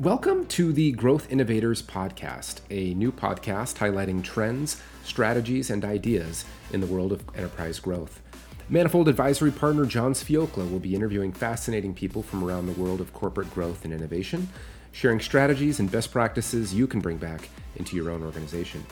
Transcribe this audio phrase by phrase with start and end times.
[0.00, 6.80] Welcome to the Growth Innovators Podcast, a new podcast highlighting trends, strategies, and ideas in
[6.80, 8.22] the world of enterprise growth.
[8.70, 13.12] Manifold advisory partner John Sviokla will be interviewing fascinating people from around the world of
[13.12, 14.48] corporate growth and innovation,
[14.90, 18.82] sharing strategies and best practices you can bring back into your own organization.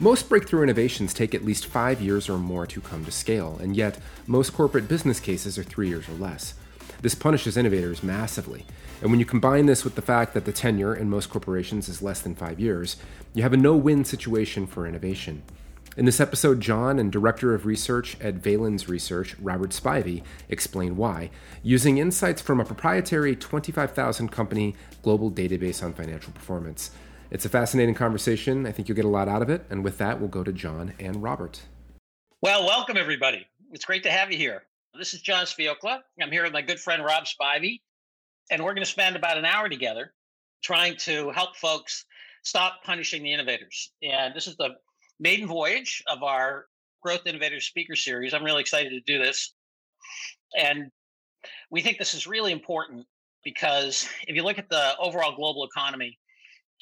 [0.00, 3.74] Most breakthrough innovations take at least five years or more to come to scale, and
[3.74, 6.52] yet most corporate business cases are three years or less.
[7.02, 8.64] This punishes innovators massively.
[9.02, 12.02] And when you combine this with the fact that the tenure in most corporations is
[12.02, 12.96] less than five years,
[13.34, 15.42] you have a no win situation for innovation.
[15.96, 21.30] In this episode, John and Director of Research at Valens Research, Robert Spivey, explain why,
[21.62, 26.90] using insights from a proprietary 25,000 company global database on financial performance.
[27.30, 28.66] It's a fascinating conversation.
[28.66, 29.64] I think you'll get a lot out of it.
[29.70, 31.62] And with that, we'll go to John and Robert.
[32.42, 33.46] Well, welcome, everybody.
[33.72, 34.64] It's great to have you here.
[34.98, 35.98] This is John Sviokla.
[36.22, 37.80] I'm here with my good friend Rob Spivey,
[38.50, 40.14] and we're going to spend about an hour together
[40.62, 42.06] trying to help folks
[42.44, 43.92] stop punishing the innovators.
[44.02, 44.70] And this is the
[45.20, 46.66] maiden voyage of our
[47.02, 48.32] Growth Innovators Speaker Series.
[48.32, 49.52] I'm really excited to do this.
[50.58, 50.90] And
[51.70, 53.06] we think this is really important
[53.44, 56.18] because if you look at the overall global economy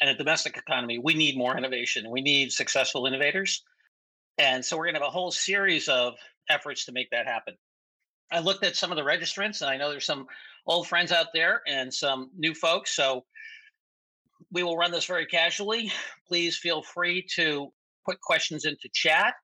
[0.00, 2.10] and the domestic economy, we need more innovation.
[2.10, 3.64] We need successful innovators.
[4.38, 6.14] And so we're going to have a whole series of
[6.48, 7.54] efforts to make that happen.
[8.32, 10.26] I looked at some of the registrants, and I know there's some
[10.66, 12.94] old friends out there and some new folks.
[12.94, 13.24] So
[14.50, 15.92] we will run this very casually.
[16.28, 17.72] Please feel free to
[18.06, 19.34] put questions into chat,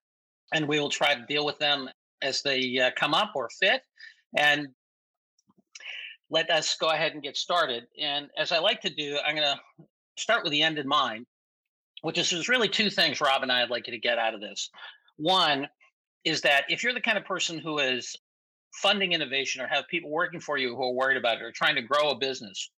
[0.52, 1.88] and we will try to deal with them
[2.22, 3.82] as they uh, come up or fit.
[4.36, 4.68] And
[6.30, 7.84] let us go ahead and get started.
[8.00, 9.84] And as I like to do, I'm going to
[10.16, 11.26] start with the end in mind,
[12.02, 14.34] which is there's really two things, Rob and I, would like you to get out
[14.34, 14.70] of this.
[15.16, 15.68] One
[16.24, 18.16] is that if you're the kind of person who is
[18.72, 21.74] funding innovation or have people working for you who are worried about it or trying
[21.74, 22.70] to grow a business.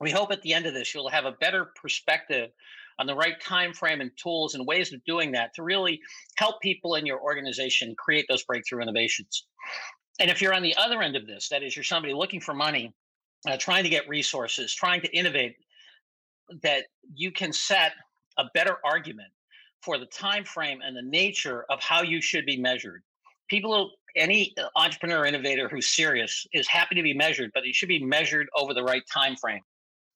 [0.00, 2.50] We hope at the end of this you'll have a better perspective
[2.98, 6.00] on the right time frame and tools and ways of doing that to really
[6.36, 9.46] help people in your organization create those breakthrough innovations.
[10.20, 12.54] And if you're on the other end of this, that is, you're somebody looking for
[12.54, 12.92] money,
[13.48, 15.56] uh, trying to get resources, trying to innovate,
[16.62, 16.84] that
[17.14, 17.92] you can set
[18.38, 19.30] a better argument
[19.82, 23.02] for the time frame and the nature of how you should be measured.
[23.48, 27.88] People any uh, entrepreneur innovator who's serious is happy to be measured, but it should
[27.88, 29.62] be measured over the right time frame.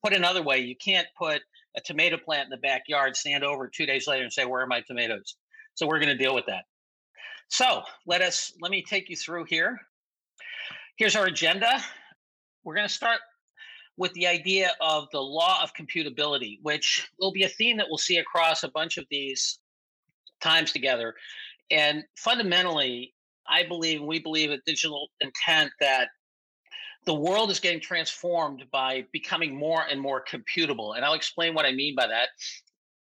[0.05, 1.43] Put another way, you can't put
[1.77, 4.67] a tomato plant in the backyard, stand over two days later and say, "Where are
[4.67, 5.37] my tomatoes?"
[5.75, 6.65] So we're going to deal with that.
[7.49, 9.79] So let us let me take you through here.
[10.97, 11.83] Here's our agenda.
[12.65, 13.21] We're going to start
[13.97, 17.99] with the idea of the law of computability, which will be a theme that we'll
[17.99, 19.59] see across a bunch of these
[20.41, 21.15] times together.
[21.71, 23.15] And fundamentally,
[23.49, 26.09] I believe, and we believe at Digital Intent that
[27.05, 30.97] the world is getting transformed by becoming more and more computable.
[30.97, 32.29] And I'll explain what I mean by that.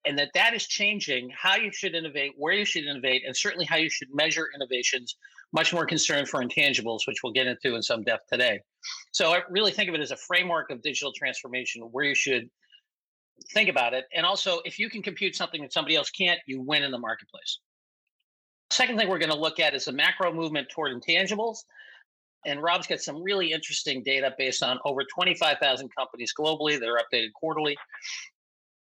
[0.07, 3.65] And that that is changing how you should innovate, where you should innovate, and certainly
[3.65, 5.17] how you should measure innovations.
[5.55, 8.61] Much more concerned for intangibles, which we'll get into in some depth today.
[9.13, 12.51] So I really think of it as a framework of digital transformation where you should
[13.53, 14.05] think about it.
[14.15, 16.99] And also, if you can compute something that somebody else can't, you win in the
[16.99, 17.61] marketplace.
[18.75, 21.59] Second thing we're going to look at is the macro movement toward intangibles.
[22.45, 26.99] And Rob's got some really interesting data based on over 25,000 companies globally that are
[26.99, 27.77] updated quarterly.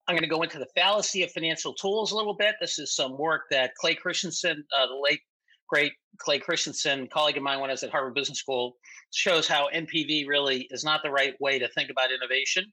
[0.07, 2.55] I'm going to go into the fallacy of financial tools a little bit.
[2.59, 5.21] This is some work that Clay Christensen, uh, the late
[5.69, 8.75] great Clay Christensen, colleague of mine when I was at Harvard Business School,
[9.11, 12.65] shows how NPV really is not the right way to think about innovation.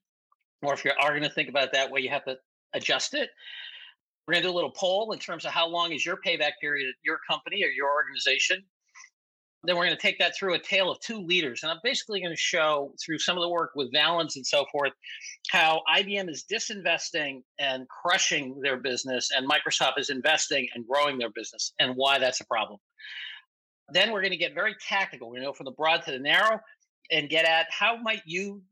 [0.63, 2.39] Or if you are going to think about it that way, you have to
[2.73, 3.29] adjust it.
[4.31, 6.53] We're going to do a little poll in terms of how long is your payback
[6.61, 8.63] period at your company or your organization.
[9.65, 11.65] Then we're going to take that through a tale of two leaders.
[11.65, 14.67] And I'm basically going to show through some of the work with Valens and so
[14.71, 14.93] forth
[15.51, 21.31] how IBM is disinvesting and crushing their business, and Microsoft is investing and growing their
[21.31, 22.79] business, and why that's a problem.
[23.89, 25.27] Then we're going to get very tactical.
[25.27, 26.61] We're going to go from the broad to the narrow
[27.11, 28.63] and get at how might you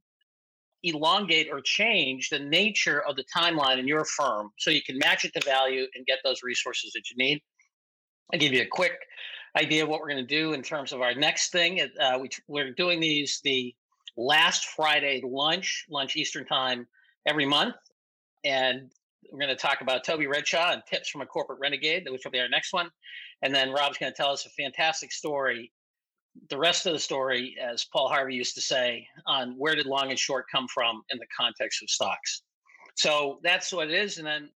[0.82, 5.24] elongate or change the nature of the timeline in your firm so you can match
[5.24, 7.40] it to value and get those resources that you need.
[8.32, 8.98] I'll give you a quick
[9.56, 11.80] idea of what we're going to do in terms of our next thing.
[12.00, 13.74] Uh, we, we're doing these the
[14.16, 16.86] last Friday lunch, lunch Eastern time
[17.26, 17.74] every month.
[18.44, 18.90] And
[19.30, 22.30] we're going to talk about Toby Redshaw and tips from a corporate renegade, which will
[22.30, 22.90] be our next one.
[23.42, 25.72] And then Rob's going to tell us a fantastic story
[26.50, 30.10] the rest of the story, as Paul Harvey used to say, on where did long
[30.10, 32.42] and short come from in the context of stocks.
[32.96, 34.18] So that's what it is.
[34.18, 34.50] And then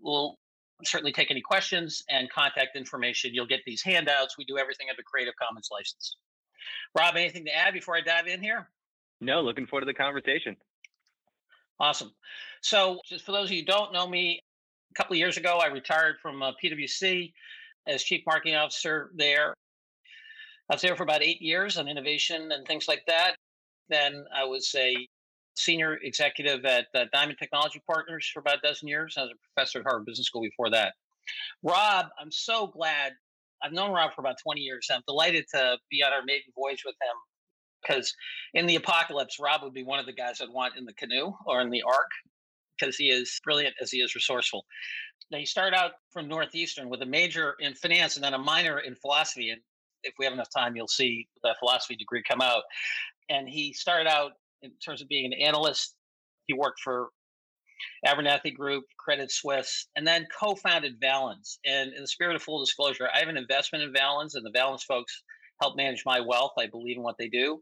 [0.00, 0.36] we'll
[0.84, 3.34] certainly take any questions and contact information.
[3.34, 4.36] You'll get these handouts.
[4.38, 6.16] We do everything under Creative Commons license.
[6.96, 8.68] Rob, anything to add before I dive in here?
[9.20, 10.56] No, looking forward to the conversation.
[11.78, 12.12] Awesome.
[12.62, 14.40] So, just for those of you who don't know me,
[14.90, 17.32] a couple of years ago, I retired from uh, PwC
[17.86, 19.54] as chief marketing officer there.
[20.70, 23.36] I was there for about eight years on innovation and things like that.
[23.88, 24.96] Then I was a
[25.54, 29.14] senior executive at uh, Diamond Technology Partners for about a dozen years.
[29.16, 30.94] I was a professor at Harvard Business School before that.
[31.62, 33.12] Rob, I'm so glad.
[33.62, 34.88] I've known Rob for about 20 years.
[34.92, 37.16] I'm delighted to be on our maiden voyage with him
[37.82, 38.12] because
[38.54, 41.32] in the apocalypse, Rob would be one of the guys I'd want in the canoe
[41.46, 42.10] or in the ark
[42.78, 44.64] because he is brilliant as he is resourceful.
[45.30, 48.80] Now, he started out from Northeastern with a major in finance and then a minor
[48.80, 49.50] in philosophy.
[49.50, 49.60] And
[50.02, 52.62] if we have enough time, you'll see that philosophy degree come out.
[53.28, 54.32] And he started out
[54.62, 55.94] in terms of being an analyst.
[56.46, 57.08] He worked for
[58.06, 61.58] Abernathy Group, Credit Suisse, and then co-founded Valens.
[61.66, 64.50] And in the spirit of full disclosure, I have an investment in Valens, and the
[64.50, 65.22] Valens folks
[65.60, 66.52] help manage my wealth.
[66.58, 67.60] I believe in what they do.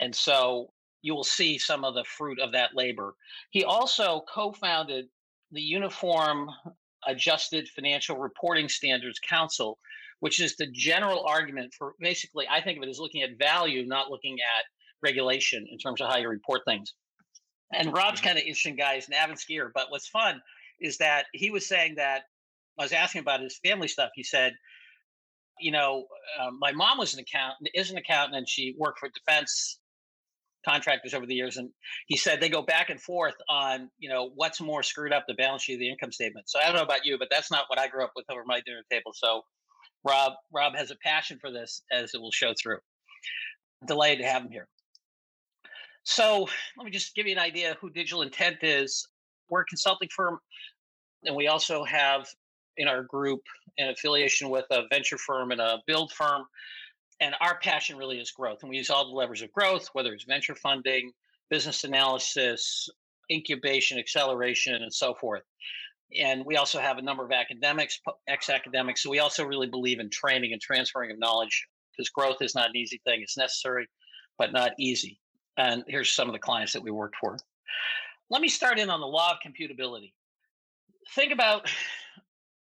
[0.00, 0.72] And so
[1.02, 3.14] you will see some of the fruit of that labor.
[3.50, 5.06] He also co founded
[5.50, 6.48] the Uniform
[7.06, 9.78] Adjusted Financial Reporting Standards Council,
[10.22, 13.84] which is the general argument for basically, I think of it as looking at value,
[13.84, 14.64] not looking at
[15.02, 16.94] regulation in terms of how you report things.
[17.74, 18.28] And Rob's mm-hmm.
[18.28, 18.94] kind of interesting guy.
[18.94, 19.70] He's an avid skier.
[19.74, 20.40] But what's fun
[20.80, 22.22] is that he was saying that
[22.78, 24.10] I was asking about his family stuff.
[24.14, 24.52] He said,
[25.58, 26.06] you know,
[26.40, 29.80] uh, my mom was an accountant, is an accountant, and she worked for defense
[30.64, 31.56] contractors over the years.
[31.56, 31.68] And
[32.06, 35.34] he said they go back and forth on, you know, what's more screwed up, the
[35.34, 36.48] balance sheet, the income statement.
[36.48, 38.44] So I don't know about you, but that's not what I grew up with over
[38.46, 39.10] my dinner table.
[39.14, 39.42] So
[40.04, 42.78] Rob, Rob has a passion for this, as it will show through.
[43.86, 44.68] Delighted to have him here.
[46.04, 49.06] So let me just give you an idea who Digital Intent is.
[49.48, 50.38] We're a consulting firm,
[51.24, 52.26] and we also have
[52.76, 53.40] in our group
[53.78, 56.44] an affiliation with a venture firm and a build firm.
[57.20, 58.58] And our passion really is growth.
[58.62, 61.12] And we use all the levers of growth, whether it's venture funding,
[61.50, 62.88] business analysis,
[63.30, 65.42] incubation, acceleration, and so forth.
[66.20, 67.98] And we also have a number of academics,
[68.28, 69.02] ex academics.
[69.02, 72.70] So we also really believe in training and transferring of knowledge because growth is not
[72.70, 73.20] an easy thing.
[73.22, 73.86] It's necessary,
[74.38, 75.18] but not easy.
[75.56, 77.36] And here's some of the clients that we worked for.
[78.30, 80.12] Let me start in on the law of computability.
[81.14, 81.68] Think about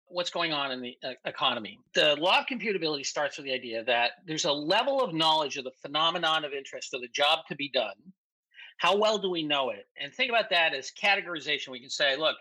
[0.06, 1.78] what's going on in the uh, economy.
[1.94, 5.64] The law of computability starts with the idea that there's a level of knowledge of
[5.64, 7.94] the phenomenon of interest of the job to be done.
[8.78, 9.86] How well do we know it?
[10.00, 11.68] And think about that as categorization.
[11.68, 12.36] We can say, look,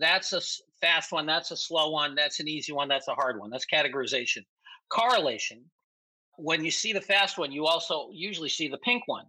[0.00, 0.40] that's a
[0.80, 3.50] fast one, that's a slow one, that's an easy one, that's a hard one.
[3.50, 4.44] That's categorization.
[4.88, 5.64] Correlation.
[6.36, 9.26] When you see the fast one, you also usually see the pink one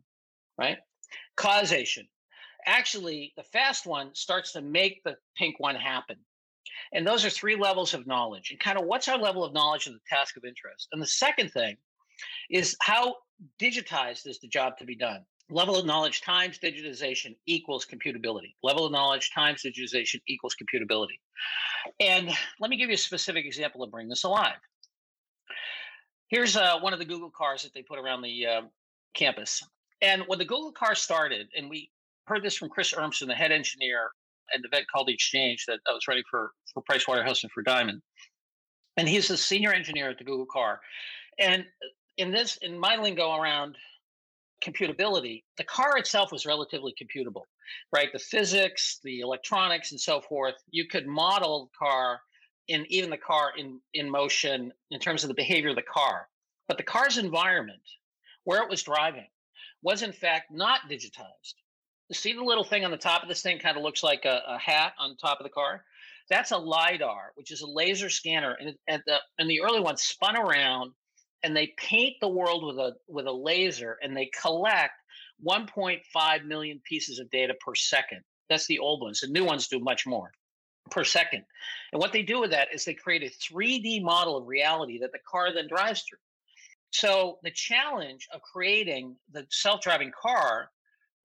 [0.57, 0.77] right?
[1.35, 2.07] Causation.
[2.65, 6.17] Actually, the fast one starts to make the pink one happen.
[6.93, 8.51] And those are three levels of knowledge.
[8.51, 10.87] And kind of what's our level of knowledge of the task of interest?
[10.91, 11.75] And the second thing
[12.49, 13.15] is how
[13.59, 15.25] digitized is the job to be done?
[15.49, 18.55] Level of knowledge times digitization equals computability.
[18.63, 21.19] Level of knowledge times digitization equals computability.
[21.99, 22.29] And
[22.59, 24.55] let me give you a specific example to bring this alive.
[26.29, 28.61] Here's uh, one of the Google cars that they put around the uh,
[29.13, 29.61] campus.
[30.01, 31.91] And when the Google car started, and we
[32.25, 34.11] heard this from Chris Urmson, the head engineer
[34.53, 38.01] at the event called Exchange that I was running for, for Pricewaterhouse and for Diamond.
[38.97, 40.79] And he's the senior engineer at the Google car.
[41.39, 41.65] And
[42.17, 43.75] in this, in my lingo around
[44.63, 47.43] computability, the car itself was relatively computable,
[47.93, 48.09] right?
[48.11, 50.55] The physics, the electronics, and so forth.
[50.71, 52.21] You could model the car
[52.67, 56.27] in even the car in, in motion in terms of the behavior of the car.
[56.67, 57.81] But the car's environment,
[58.45, 59.27] where it was driving,
[59.81, 61.55] was in fact not digitized.
[62.11, 64.41] See the little thing on the top of this thing kind of looks like a,
[64.47, 65.83] a hat on top of the car?
[66.29, 68.55] That's a LiDAR, which is a laser scanner.
[68.59, 70.91] And, and, the, and the early ones spun around
[71.43, 74.93] and they paint the world with a with a laser and they collect
[75.45, 78.21] 1.5 million pieces of data per second.
[78.49, 79.19] That's the old ones.
[79.19, 80.31] The new ones do much more
[80.91, 81.43] per second.
[81.91, 85.11] And what they do with that is they create a 3D model of reality that
[85.11, 86.19] the car then drives through.
[86.91, 90.69] So the challenge of creating the self-driving car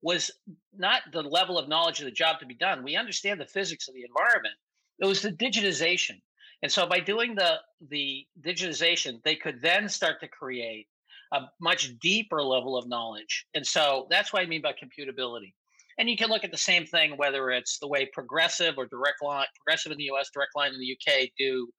[0.01, 0.31] was
[0.75, 2.83] not the level of knowledge of the job to be done.
[2.83, 4.55] We understand the physics of the environment.
[4.99, 6.21] It was the digitization.
[6.61, 7.57] And so by doing the
[7.89, 10.87] the digitization, they could then start to create
[11.31, 13.45] a much deeper level of knowledge.
[13.53, 15.53] And so that's what I mean by computability.
[15.97, 19.21] And you can look at the same thing, whether it's the way Progressive or Direct
[19.21, 21.69] Line, Progressive in the US, Direct Line in the UK do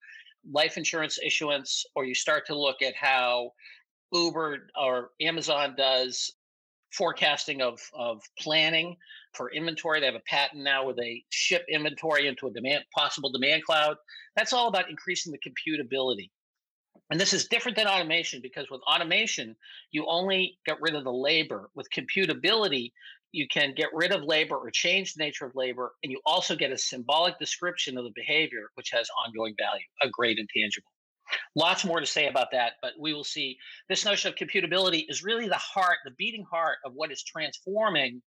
[0.50, 3.50] life insurance issuance, or you start to look at how
[4.12, 6.30] Uber or Amazon does
[6.92, 8.96] forecasting of, of planning
[9.34, 10.00] for inventory.
[10.00, 13.96] They have a patent now where they ship inventory into a demand possible demand cloud.
[14.36, 16.30] That's all about increasing the computability.
[17.10, 19.56] And this is different than automation because with automation,
[19.90, 21.70] you only get rid of the labor.
[21.74, 22.92] With computability,
[23.32, 26.56] you can get rid of labor or change the nature of labor, and you also
[26.56, 30.90] get a symbolic description of the behavior, which has ongoing value, a great intangible.
[31.54, 33.56] Lots more to say about that, but we will see.
[33.88, 38.20] This notion of computability is really the heart, the beating heart of what is transforming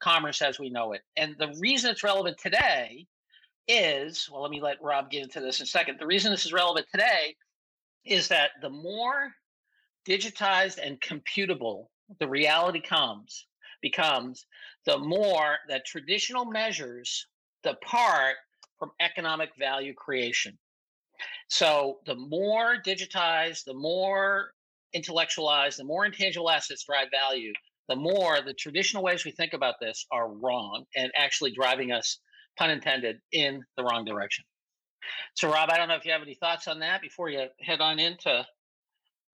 [0.00, 1.02] commerce as we know it.
[1.16, 3.06] And the reason it's relevant today
[3.68, 5.98] is well, let me let Rob get into this in a second.
[5.98, 7.34] The reason this is relevant today
[8.04, 9.32] is that the more
[10.08, 11.86] digitized and computable
[12.20, 13.46] the reality comes
[13.82, 14.46] becomes
[14.84, 17.26] the more that traditional measures
[17.64, 18.36] depart
[18.78, 20.56] from economic value creation
[21.48, 24.52] so the more digitized the more
[24.92, 27.52] intellectualized the more intangible assets drive value
[27.88, 32.18] the more the traditional ways we think about this are wrong and actually driving us
[32.58, 34.44] pun intended in the wrong direction
[35.34, 37.80] so, Rob, I don't know if you have any thoughts on that before you head
[37.80, 38.46] on into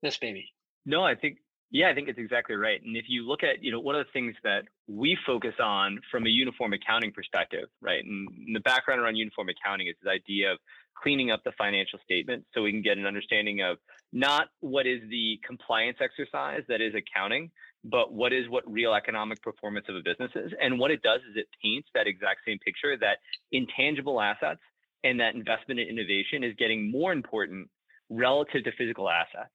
[0.03, 0.53] this baby.
[0.85, 1.39] No, I think
[1.75, 2.83] yeah, I think it's exactly right.
[2.85, 6.01] And if you look at, you know, one of the things that we focus on
[6.11, 8.05] from a uniform accounting perspective, right?
[8.05, 10.59] And the background around uniform accounting is this idea of
[11.03, 13.79] cleaning up the financial statement so we can get an understanding of
[14.13, 17.51] not what is the compliance exercise that is accounting,
[17.85, 20.53] but what is what real economic performance of a business is.
[20.61, 23.19] And what it does is it paints that exact same picture that
[23.51, 24.61] intangible assets
[25.05, 27.69] and that investment in innovation is getting more important
[28.09, 29.53] relative to physical assets.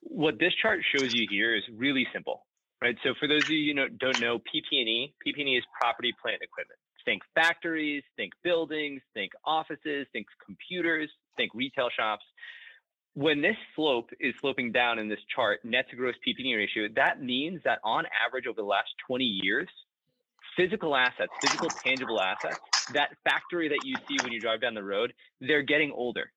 [0.00, 2.46] What this chart shows you here is really simple,
[2.80, 2.96] right?
[3.02, 6.78] So for those of you who don't know PP&E, PP&E is property, plant, equipment.
[7.04, 12.24] Think factories, think buildings, think offices, think computers, think retail shops.
[13.14, 17.20] When this slope is sloping down in this chart, net to gross PP&E ratio, that
[17.20, 19.68] means that on average over the last 20 years,
[20.56, 24.84] physical assets, physical tangible assets, that factory that you see when you drive down the
[24.84, 26.32] road, they're getting older.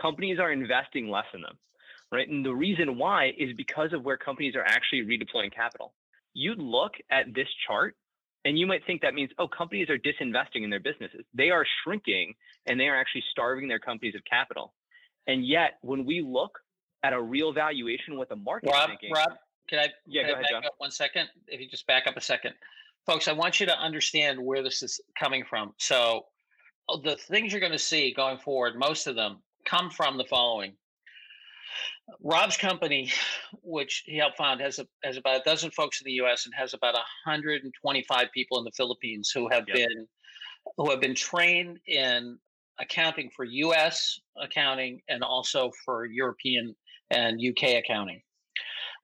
[0.00, 1.58] Companies are investing less in them,
[2.12, 2.28] right?
[2.28, 5.94] And the reason why is because of where companies are actually redeploying capital.
[6.34, 7.96] You'd look at this chart
[8.44, 11.24] and you might think that means, oh, companies are disinvesting in their businesses.
[11.34, 12.34] They are shrinking
[12.66, 14.74] and they are actually starving their companies of capital.
[15.28, 16.58] And yet, when we look
[17.04, 19.32] at a real valuation, what the market Rob, thinking, Rob,
[19.68, 20.64] can I, yeah, can go I ahead, back John.
[20.64, 21.28] up one second?
[21.46, 22.54] If you just back up a second
[23.08, 25.72] folks, I want you to understand where this is coming from.
[25.78, 26.26] So,
[26.90, 30.24] uh, the things you're going to see going forward, most of them come from the
[30.24, 30.74] following.
[32.22, 33.10] Rob's company,
[33.62, 36.44] which he helped found, has a, has about a dozen folks in the U.S.
[36.44, 39.76] and has about 125 people in the Philippines who have Yep.
[39.76, 40.06] been
[40.76, 42.38] who have been trained in
[42.80, 44.20] accounting for U.S.
[44.40, 46.74] accounting and also for European
[47.10, 48.20] and UK accounting.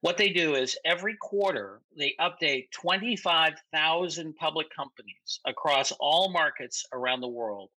[0.01, 7.21] What they do is every quarter they update 25,000 public companies across all markets around
[7.21, 7.69] the world.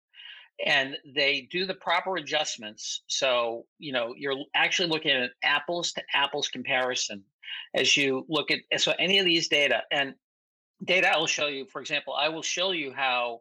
[0.67, 3.03] And they do the proper adjustments.
[3.07, 7.23] So, you know, you're actually looking at an apples to apples comparison
[7.75, 10.15] as you look at so any of these data and
[10.85, 13.41] data I will show you, for example, I will show you how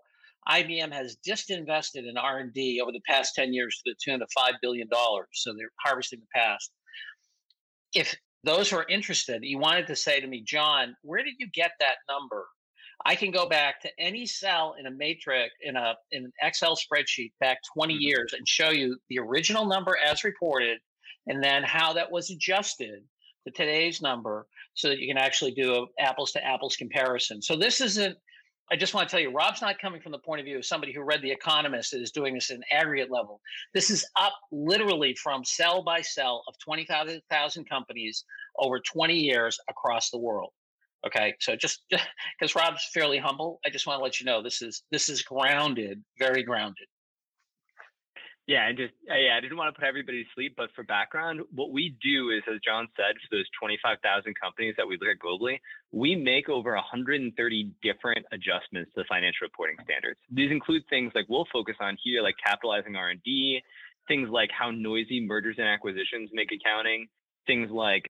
[0.50, 4.54] IBM has disinvested in R&D over the past 10 years to the tune of $5
[4.62, 4.88] billion.
[5.34, 6.72] So they're harvesting the past.
[7.94, 11.48] If those who are interested, you wanted to say to me, John, where did you
[11.54, 12.46] get that number?
[13.06, 16.75] I can go back to any cell in a matrix in a in an Excel
[16.75, 18.01] spreadsheet back 20 Mhm.
[18.01, 20.80] years and show you the original number as reported
[21.27, 23.08] and then how that was adjusted
[23.46, 27.42] to today's number so that you can actually do a apples to apples comparison.
[27.42, 28.18] So this isn't
[28.70, 30.66] I just want to tell you, Rob's not coming from the point of view of
[30.66, 33.40] somebody who read The Economist and is doing this at an aggregate level.
[33.74, 38.26] This is up literally from cell by cell of 20,000 companies
[38.60, 40.52] over 20 years across the world.
[41.06, 44.62] Okay, so just because Rob's fairly humble, I just want to let you know this
[44.62, 46.88] is this is grounded, very grounded.
[48.48, 50.84] Yeah, and just uh, yeah, I didn't want to put everybody to sleep, but for
[50.84, 54.00] background, what we do is, as John said, for those 25,000
[54.39, 55.60] companies that we look at globally,
[55.92, 57.27] we make over 130
[57.84, 60.18] different adjustments to financial reporting standards.
[60.32, 63.62] These include things like we'll focus on here, like capitalizing R&D,
[64.08, 67.08] things like how noisy mergers and acquisitions make accounting,
[67.48, 68.07] things like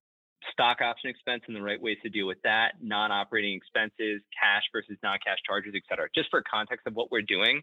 [0.52, 4.98] stock option expense and the right ways to deal with that, non-operating expenses, cash versus
[5.04, 6.08] non-cash charges, et cetera.
[6.14, 7.62] Just for context of what we're doing,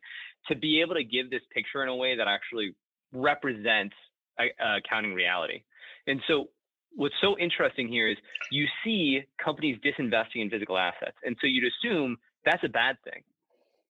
[0.48, 2.74] to be able to give this picture in a way that actually
[3.12, 3.94] represents
[4.60, 5.62] accounting reality.
[6.06, 6.48] And so
[6.96, 8.16] what's so interesting here is
[8.50, 11.16] you see companies disinvesting in physical assets.
[11.24, 13.22] And so you'd assume that's a bad thing.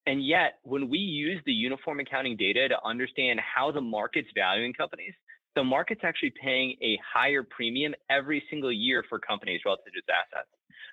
[0.06, 4.74] And yet, when we use the uniform accounting data to understand how the market's valuing
[4.74, 5.14] companies,
[5.54, 10.08] the market's actually paying a higher premium every single year for companies relative to its
[10.08, 10.48] assets.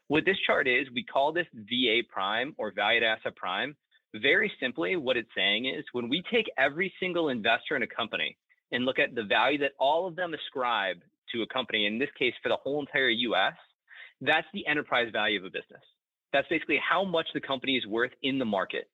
[0.07, 3.75] What this chart is, we call this VA prime or valued asset prime.
[4.15, 8.37] Very simply, what it's saying is when we take every single investor in a company
[8.71, 10.97] and look at the value that all of them ascribe
[11.33, 13.53] to a company, in this case, for the whole entire US,
[14.19, 15.81] that's the enterprise value of a business.
[16.33, 18.89] That's basically how much the company is worth in the market.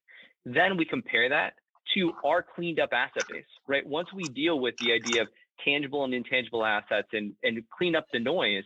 [0.46, 1.54] Then we compare that
[1.96, 3.86] to our cleaned up asset base, right?
[3.86, 5.28] Once we deal with the idea of
[5.64, 8.64] tangible and intangible assets and, and clean up the noise.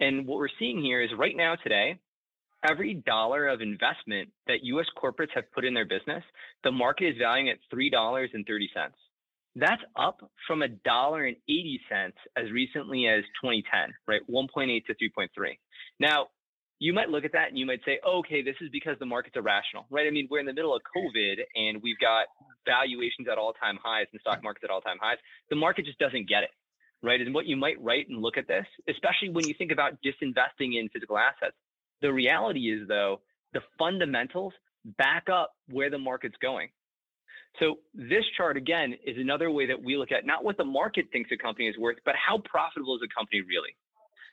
[0.00, 1.98] And what we're seeing here is right now today,
[2.68, 6.22] every dollar of investment that US corporates have put in their business,
[6.64, 8.28] the market is valuing at $3.30.
[9.54, 14.22] That's up from a dollar and 80 cents as recently as 2010, right?
[14.30, 15.28] 1.8 to 3.3.
[16.00, 16.28] Now,
[16.78, 19.36] you might look at that and you might say, okay, this is because the market's
[19.36, 20.06] irrational, right?
[20.06, 22.26] I mean, we're in the middle of COVID and we've got
[22.64, 25.18] valuations at all time highs and stock markets at all time highs.
[25.50, 26.50] The market just doesn't get it,
[27.02, 27.20] right?
[27.20, 30.78] And what you might write and look at this, especially when you think about disinvesting
[30.78, 31.56] in physical assets,
[32.00, 33.20] the reality is, though,
[33.52, 34.52] the fundamentals
[34.98, 36.68] back up where the market's going.
[37.60, 41.06] So this chart again is another way that we look at not what the market
[41.12, 43.76] thinks a company is worth, but how profitable is a company really.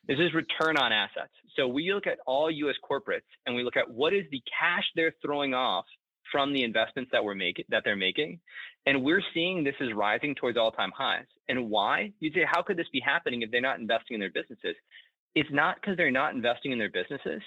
[0.07, 1.33] This is return on assets.
[1.55, 4.83] So we look at all US corporates and we look at what is the cash
[4.95, 5.85] they're throwing off
[6.31, 8.39] from the investments that we're making that they're making.
[8.85, 11.25] And we're seeing this is rising towards all-time highs.
[11.47, 12.11] And why?
[12.19, 14.75] You'd say, how could this be happening if they're not investing in their businesses?
[15.35, 17.41] It's not because they're not investing in their businesses.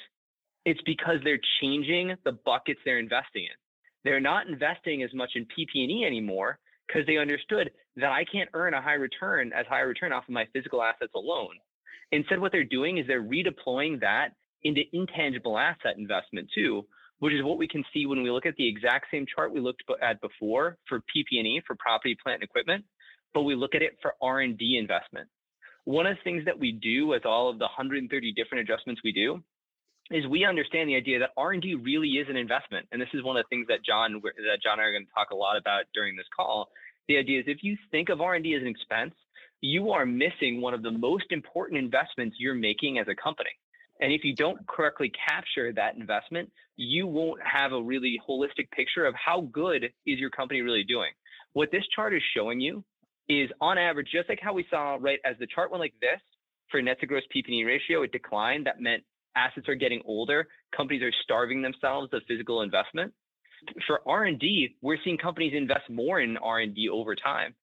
[0.65, 3.57] It's because they're changing the buckets they're investing in.
[4.05, 8.75] They're not investing as much in PP&E anymore because they understood that I can't earn
[8.75, 11.57] a high return as high return off of my physical assets alone.
[12.11, 14.31] Instead, what they're doing is they're redeploying that
[14.63, 16.85] into intangible asset investment too,
[17.23, 19.61] which is what we can see when we look at the exact same chart we
[19.61, 22.85] looked at before for PP&E, for property, plant, and equipment,
[23.33, 25.29] but we look at it for R&D investment.
[25.85, 29.13] One of the things that we do with all of the 130 different adjustments we
[29.13, 29.41] do
[30.11, 32.89] is we understand the idea that R&D really is an investment.
[32.91, 35.07] And this is one of the things that John that John and I are going
[35.07, 36.71] to talk a lot about during this call.
[37.07, 39.15] The idea is if you think of R&D as an expense,
[39.61, 43.51] you are missing one of the most important investments you're making as a company.
[44.01, 49.07] And if you don't correctly capture that investment, you won't have a really holistic picture
[49.07, 51.11] of how good is your company really doing.
[51.53, 52.85] What this chart is showing you
[53.29, 56.21] is on average, just like how we saw, right, as the chart went like this
[56.71, 58.67] for net to gross PP&E ratio, it declined.
[58.67, 59.05] That meant
[59.37, 60.49] assets are getting older.
[60.77, 63.13] Companies are starving themselves of physical investment.
[63.87, 67.55] For R&D, we're seeing companies invest more in R&D over time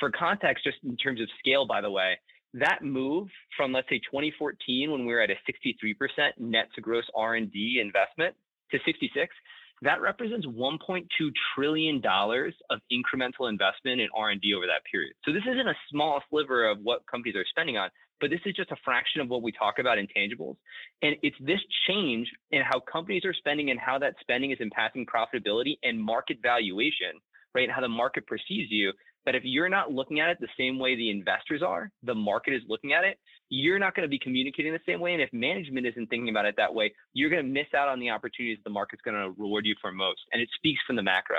[0.00, 2.18] for context, just in terms of scale, by the way,
[2.54, 5.94] that move from let's say 2014 when we were at a 63%
[6.38, 8.34] net to gross R&D investment
[8.70, 9.34] to 66,
[9.82, 11.06] that represents 1.2
[11.54, 15.14] trillion dollars of incremental investment in R&D over that period.
[15.24, 17.90] So this isn't a small sliver of what companies are spending on,
[18.20, 20.56] but this is just a fraction of what we talk about intangibles.
[21.02, 25.04] And it's this change in how companies are spending and how that spending is impacting
[25.06, 27.20] profitability and market valuation,
[27.54, 27.64] right?
[27.64, 28.92] And how the market perceives you
[29.24, 32.52] but if you're not looking at it the same way the investors are, the market
[32.52, 35.12] is looking at it, you're not going to be communicating the same way.
[35.12, 38.00] And if management isn't thinking about it that way, you're going to miss out on
[38.00, 40.20] the opportunities the market's going to reward you for most.
[40.32, 41.38] And it speaks from the macro.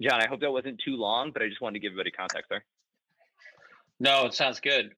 [0.00, 2.48] John, I hope that wasn't too long, but I just wanted to give everybody context
[2.50, 2.64] there.
[4.00, 4.90] No, it sounds good.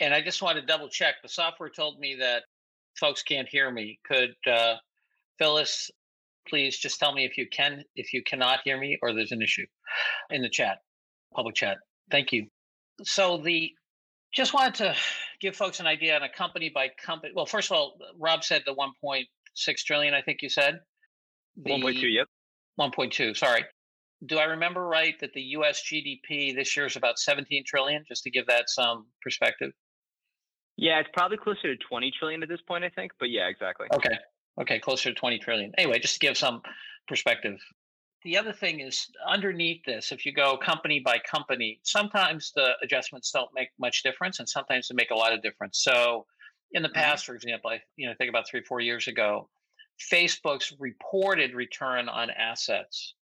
[0.00, 1.16] And I just want to double check.
[1.22, 2.44] The software told me that
[2.98, 3.98] folks can't hear me.
[4.06, 4.74] Could uh,
[5.38, 5.90] Phyllis
[6.48, 9.42] please just tell me if you can, if you cannot hear me, or there's an
[9.42, 9.66] issue
[10.30, 10.78] in the chat
[11.36, 11.76] public chat.
[12.10, 12.46] Thank you.
[13.04, 13.70] So the
[14.34, 14.94] just wanted to
[15.40, 17.32] give folks an idea on a company by company.
[17.34, 20.14] Well, first of all, Rob said the 1.6 trillion.
[20.14, 20.80] I think you said.
[21.66, 22.02] 1.2.
[22.12, 22.26] Yep.
[22.78, 23.36] 1.2.
[23.36, 23.64] Sorry.
[24.24, 25.82] Do I remember right that the U.S.
[25.82, 28.04] GDP this year is about 17 trillion?
[28.08, 29.72] Just to give that some perspective.
[30.76, 33.12] Yeah, it's probably closer to 20 trillion at this point, I think.
[33.18, 33.86] But yeah, exactly.
[33.94, 34.16] Okay.
[34.60, 35.72] Okay, closer to 20 trillion.
[35.78, 36.62] Anyway, just to give some
[37.08, 37.58] perspective
[38.24, 43.30] the other thing is underneath this, if you go company by company, sometimes the adjustments
[43.30, 45.82] don't make much difference, and sometimes they make a lot of difference.
[45.82, 46.26] So,
[46.72, 46.96] in the mm-hmm.
[46.96, 49.48] past, for example, I you know think about three four years ago,
[50.12, 53.14] Facebook's reported return on assets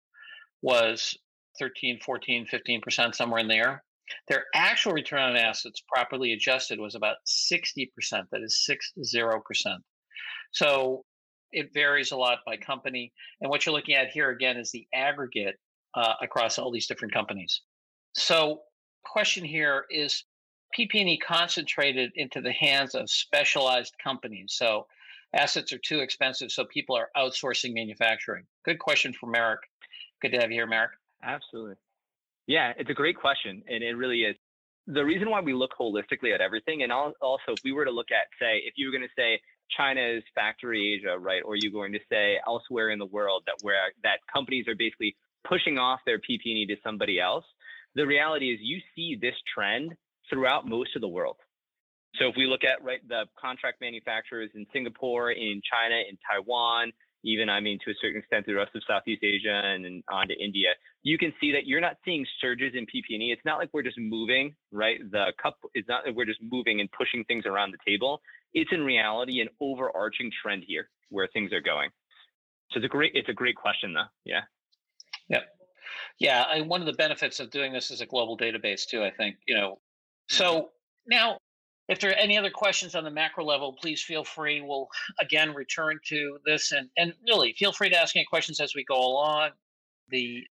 [0.61, 1.17] was
[1.59, 3.83] 13, 14, 15 percent somewhere in there.
[4.27, 8.27] Their actual return on assets, properly adjusted, was about 60 percent.
[8.31, 9.81] That is six zero percent.
[10.53, 11.03] So
[11.53, 13.13] it varies a lot by company.
[13.41, 15.55] And what you're looking at here again is the aggregate
[15.95, 17.61] uh, across all these different companies.
[18.15, 18.61] So,
[19.05, 20.23] question here is
[20.77, 24.55] PP&E concentrated into the hands of specialized companies.
[24.57, 24.87] So,
[25.33, 28.45] assets are too expensive, so people are outsourcing manufacturing.
[28.65, 29.61] Good question for Merrick.
[30.21, 30.91] Good to have you here, Merrick.
[31.23, 31.75] Absolutely.
[32.47, 34.35] Yeah, it's a great question, and it really is.
[34.87, 38.11] The reason why we look holistically at everything, and also if we were to look
[38.11, 39.39] at, say, if you were going to say
[39.77, 41.41] China's factory Asia, right?
[41.43, 44.75] Or are you going to say elsewhere in the world that where that companies are
[44.75, 45.15] basically
[45.47, 47.45] pushing off their PP&E to somebody else?
[47.95, 49.95] The reality is you see this trend
[50.29, 51.37] throughout most of the world.
[52.19, 56.91] So if we look at right the contract manufacturers in Singapore, in China, in Taiwan,
[57.23, 60.27] even I mean to a certain extent the rest of Southeast Asia and, and on
[60.27, 60.69] to India,
[61.01, 63.31] you can see that you're not seeing surges in PP&E.
[63.31, 64.99] It's not like we're just moving, right?
[65.11, 68.21] The cup is not that we're just moving and pushing things around the table.
[68.53, 71.89] It's in reality an overarching trend here where things are going.
[72.71, 74.05] So it's a great it's a great question though.
[74.25, 74.41] Yeah.
[75.29, 75.43] Yep.
[76.19, 79.03] Yeah, I, one of the benefits of doing this is a global database too.
[79.03, 79.79] I think you know.
[80.27, 80.65] So mm-hmm.
[81.07, 81.37] now
[81.89, 84.61] if there are any other questions on the macro level, please feel free.
[84.61, 84.87] We'll
[85.19, 88.85] again return to this and, and really feel free to ask any questions as we
[88.85, 89.51] go along.
[90.09, 90.43] The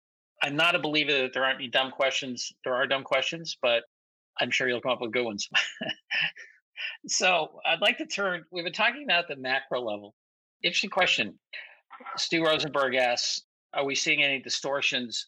[0.43, 2.53] I'm not a believer that there aren't any dumb questions.
[2.65, 3.85] There are dumb questions, but
[4.41, 5.49] I'm sure you'll come up with good ones.
[7.07, 10.15] so I'd like to turn, we've been talking about the macro level.
[10.63, 11.39] Interesting question.
[12.17, 13.43] Stu Rosenberg asks,
[13.75, 15.27] are we seeing any distortions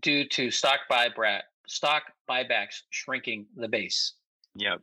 [0.00, 4.14] due to stock buyback stock buybacks shrinking the base?
[4.56, 4.80] Yep.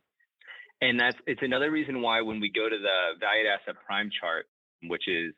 [0.81, 4.47] And that's it's another reason why when we go to the valued asset prime chart,
[4.87, 5.33] which is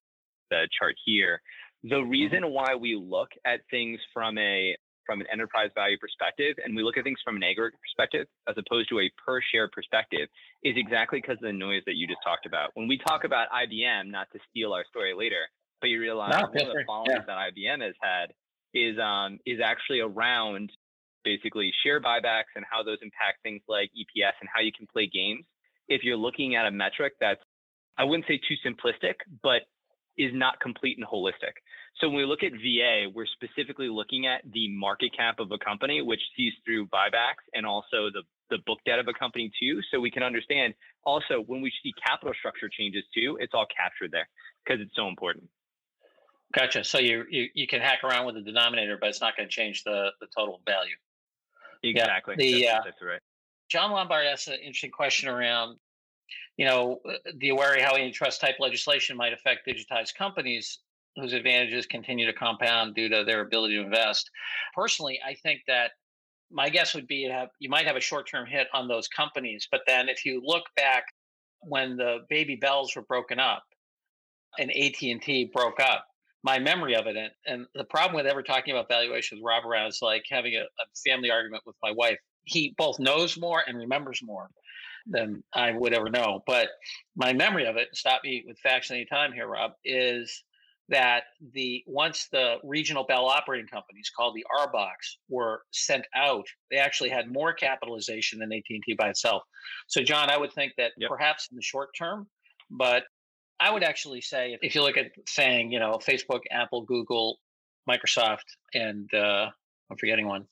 [0.49, 1.41] the chart here,
[1.83, 2.09] the mm-hmm.
[2.09, 6.83] reason why we look at things from a from an enterprise value perspective and we
[6.83, 10.27] look at things from an aggregate perspective as opposed to a per share perspective
[10.63, 12.71] is exactly because of the noise that you just talked about.
[12.73, 15.47] When we talk about IBM, not to steal our story later,
[15.81, 17.25] but you realize no, one of the fallings yeah.
[17.27, 18.33] that IBM has had
[18.73, 20.71] is um, is actually around
[21.23, 25.07] basically share buybacks and how those impact things like EPS and how you can play
[25.07, 25.45] games.
[25.87, 27.41] If you're looking at a metric that's,
[27.97, 29.63] I wouldn't say too simplistic, but
[30.17, 31.53] is not complete and holistic.
[31.99, 35.57] So when we look at VA, we're specifically looking at the market cap of a
[35.57, 39.79] company, which sees through buybacks and also the, the book debt of a company too.
[39.91, 40.73] So we can understand
[41.03, 44.27] also when we see capital structure changes too, it's all captured there
[44.65, 45.45] because it's so important.
[46.53, 46.83] Gotcha.
[46.83, 49.53] So you, you you can hack around with the denominator, but it's not going to
[49.53, 50.95] change the the total value.
[51.83, 52.35] Exactly.
[52.37, 53.19] Yeah, the, that's, uh, that's right.
[53.69, 55.79] John Lombard asked an interesting question around,
[56.57, 60.79] you know, uh, the aware how antitrust type legislation might affect digitized companies
[61.15, 64.29] whose advantages continue to compound due to their ability to invest.
[64.75, 65.91] Personally, I think that
[66.51, 69.67] my guess would be you have you might have a short-term hit on those companies,
[69.71, 71.05] but then if you look back
[71.61, 73.63] when the baby bells were broken up
[74.59, 76.05] and AT&T broke up,
[76.43, 77.15] my memory of it.
[77.15, 80.55] And, and the problem with ever talking about valuation with Rob around is like having
[80.55, 82.17] a, a, family argument with my wife.
[82.43, 84.49] He both knows more and remembers more
[85.05, 86.41] than I would ever know.
[86.45, 86.69] But
[87.15, 90.43] my memory of it, stop me with facts any time here, Rob, is
[90.89, 96.77] that the once the regional Bell operating companies called the RBOCs were sent out, they
[96.77, 99.43] actually had more capitalization than AT&T by itself.
[99.87, 101.09] So, John, I would think that yep.
[101.09, 102.27] perhaps in the short term,
[102.69, 103.03] but
[103.59, 107.39] I would actually say if you look at saying, you know, Facebook, Apple, Google,
[107.89, 109.47] Microsoft, and uh,
[109.89, 110.45] I'm forgetting one.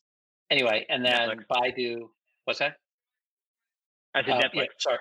[0.49, 1.45] Anyway, and then Netflix.
[1.49, 2.09] Baidu.
[2.45, 2.75] What's that?
[4.15, 4.53] I said uh, Netflix.
[4.55, 4.97] Yeah, sorry.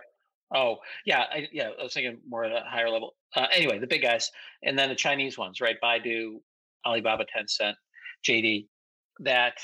[0.55, 1.71] Oh, yeah, I, yeah.
[1.79, 3.15] I was thinking more at a higher level.
[3.37, 4.31] Uh, anyway, the big guys,
[4.65, 5.77] and then the Chinese ones, right?
[5.83, 6.41] Baidu,
[6.85, 7.75] Alibaba, Tencent,
[8.29, 8.67] JD.
[9.21, 9.55] That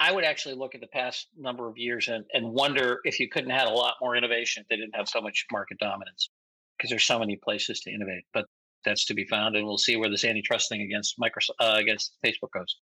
[0.00, 3.28] I would actually look at the past number of years and, and wonder if you
[3.28, 6.30] couldn't have had a lot more innovation if they didn't have so much market dominance
[6.76, 8.24] because there's so many places to innovate.
[8.34, 8.46] But
[8.84, 12.16] that's to be found, and we'll see where this antitrust thing against Microsoft uh, against
[12.24, 12.76] Facebook goes.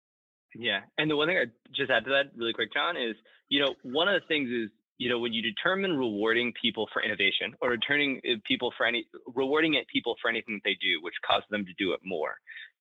[0.54, 3.16] Yeah, and the one thing I just add to that really quick, John, is
[3.48, 7.02] you know one of the things is you know when you determine rewarding people for
[7.02, 11.00] innovation or returning uh, people for any rewarding it people for anything that they do,
[11.02, 12.34] which causes them to do it more.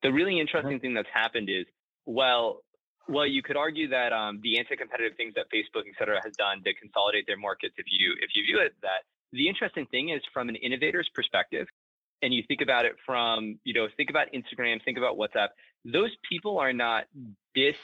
[0.04, 0.42] The really mm-hmm.
[0.42, 0.82] interesting mm-hmm.
[0.82, 1.66] thing that's happened is
[2.06, 2.62] well.
[3.10, 6.62] Well, you could argue that um, the anti-competitive things that Facebook, et cetera, has done
[6.66, 10.22] to consolidate their markets, if you if you view it that the interesting thing is
[10.34, 11.68] from an innovator's perspective,
[12.22, 15.50] and you think about it from, you know, think about Instagram, think about WhatsApp,
[15.86, 17.06] those people are not
[17.54, 17.76] dis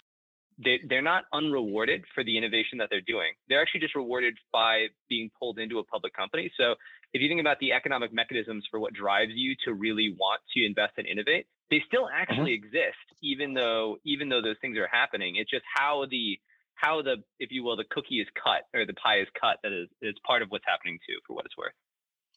[0.64, 3.34] they, they're not unrewarded for the innovation that they're doing.
[3.50, 6.52] They're actually just rewarded by being pulled into a public company.
[6.58, 6.76] So
[7.14, 10.66] if you think about the economic mechanisms for what drives you to really want to
[10.66, 12.22] invest and innovate, they still mm-hmm.
[12.22, 12.66] actually mm-hmm.
[12.66, 15.36] exist, even though even though those things are happening.
[15.38, 16.40] It's just how the
[16.76, 19.58] how the, if you will, the cookie is cut or the pie is cut.
[19.64, 21.74] That is, is part of what's happening too, for what it's worth.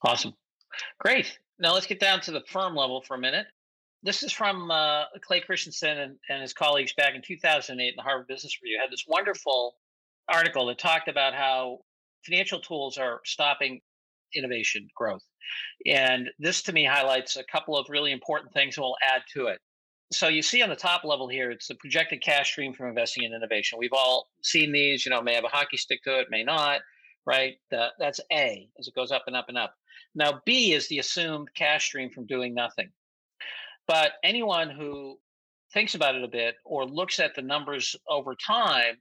[0.03, 0.35] Awesome.
[0.99, 1.39] Great.
[1.59, 3.47] Now let's get down to the firm level for a minute.
[4.03, 8.03] This is from uh, Clay Christensen and, and his colleagues back in 2008 in the
[8.03, 8.79] Harvard Business Review.
[8.81, 9.75] Had this wonderful
[10.29, 11.79] article that talked about how
[12.25, 13.81] financial tools are stopping
[14.35, 15.25] innovation growth.
[15.87, 19.47] And this to me highlights a couple of really important things and we'll add to
[19.47, 19.61] it
[20.13, 23.25] so you see on the top level here, it's the projected cash stream from investing
[23.25, 23.79] in innovation.
[23.79, 26.81] We've all seen these, you know, may have a hockey stick to it, may not,
[27.27, 27.55] right?
[27.71, 29.75] The, that's A as it goes up and up and up.
[30.15, 32.91] Now, B is the assumed cash stream from doing nothing.
[33.87, 35.19] But anyone who
[35.73, 38.97] thinks about it a bit or looks at the numbers over time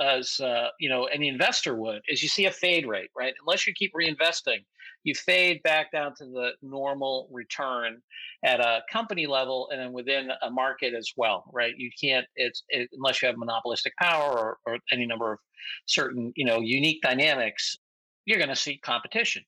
[0.00, 3.34] as uh, you know any investor would is you see a fade rate, right?
[3.46, 4.64] Unless you keep reinvesting,
[5.04, 8.00] you fade back down to the normal return
[8.44, 11.74] at a company level and then within a market as well, right?
[11.76, 15.38] You can't it's it, unless you have monopolistic power or, or any number of
[15.86, 17.76] certain you know unique dynamics,
[18.24, 19.42] you're going to see competition.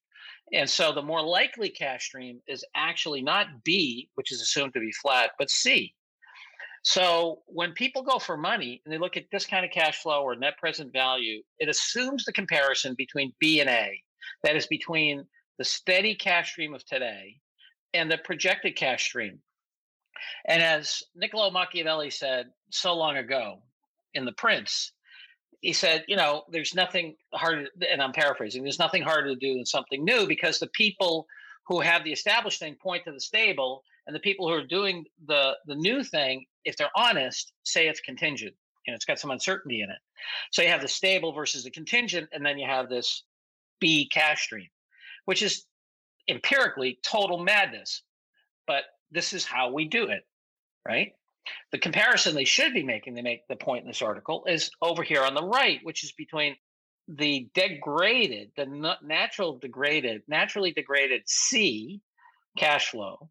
[0.52, 4.80] And so the more likely cash stream is actually not B, which is assumed to
[4.80, 5.94] be flat, but C,
[6.84, 10.22] so when people go for money and they look at this kind of cash flow
[10.22, 14.02] or net present value, it assumes the comparison between B and A.
[14.42, 15.26] That is between
[15.58, 17.40] the steady cash stream of today
[17.94, 19.38] and the projected cash stream.
[20.46, 23.62] And as Niccolo Machiavelli said so long ago
[24.12, 24.92] in The Prince,
[25.60, 29.54] he said, you know, there's nothing hard, and I'm paraphrasing, there's nothing harder to do
[29.54, 31.26] than something new because the people
[31.66, 35.04] who have the established thing point to the stable and the people who are doing
[35.26, 38.54] the the new thing if they're honest say it's contingent
[38.86, 39.98] know it's got some uncertainty in it.
[40.50, 43.24] So you have the stable versus the contingent and then you have this
[43.80, 44.68] b cash stream
[45.24, 45.64] which is
[46.28, 48.02] empirically total madness
[48.66, 50.26] but this is how we do it
[50.86, 51.12] right
[51.72, 55.02] the comparison they should be making they make the point in this article is over
[55.02, 56.56] here on the right which is between
[57.08, 62.00] the degraded the natural degraded naturally degraded c
[62.56, 63.28] cash flow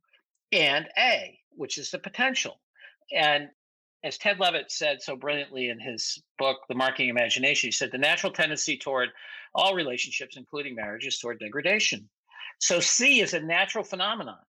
[0.54, 2.60] and A, which is the potential.
[3.14, 3.50] And
[4.04, 7.98] as Ted Levitt said so brilliantly in his book, The Marketing Imagination, he said the
[7.98, 9.10] natural tendency toward
[9.56, 12.10] all relationships, including marriage, is toward degradation.
[12.60, 14.40] So C is a natural phenomenon,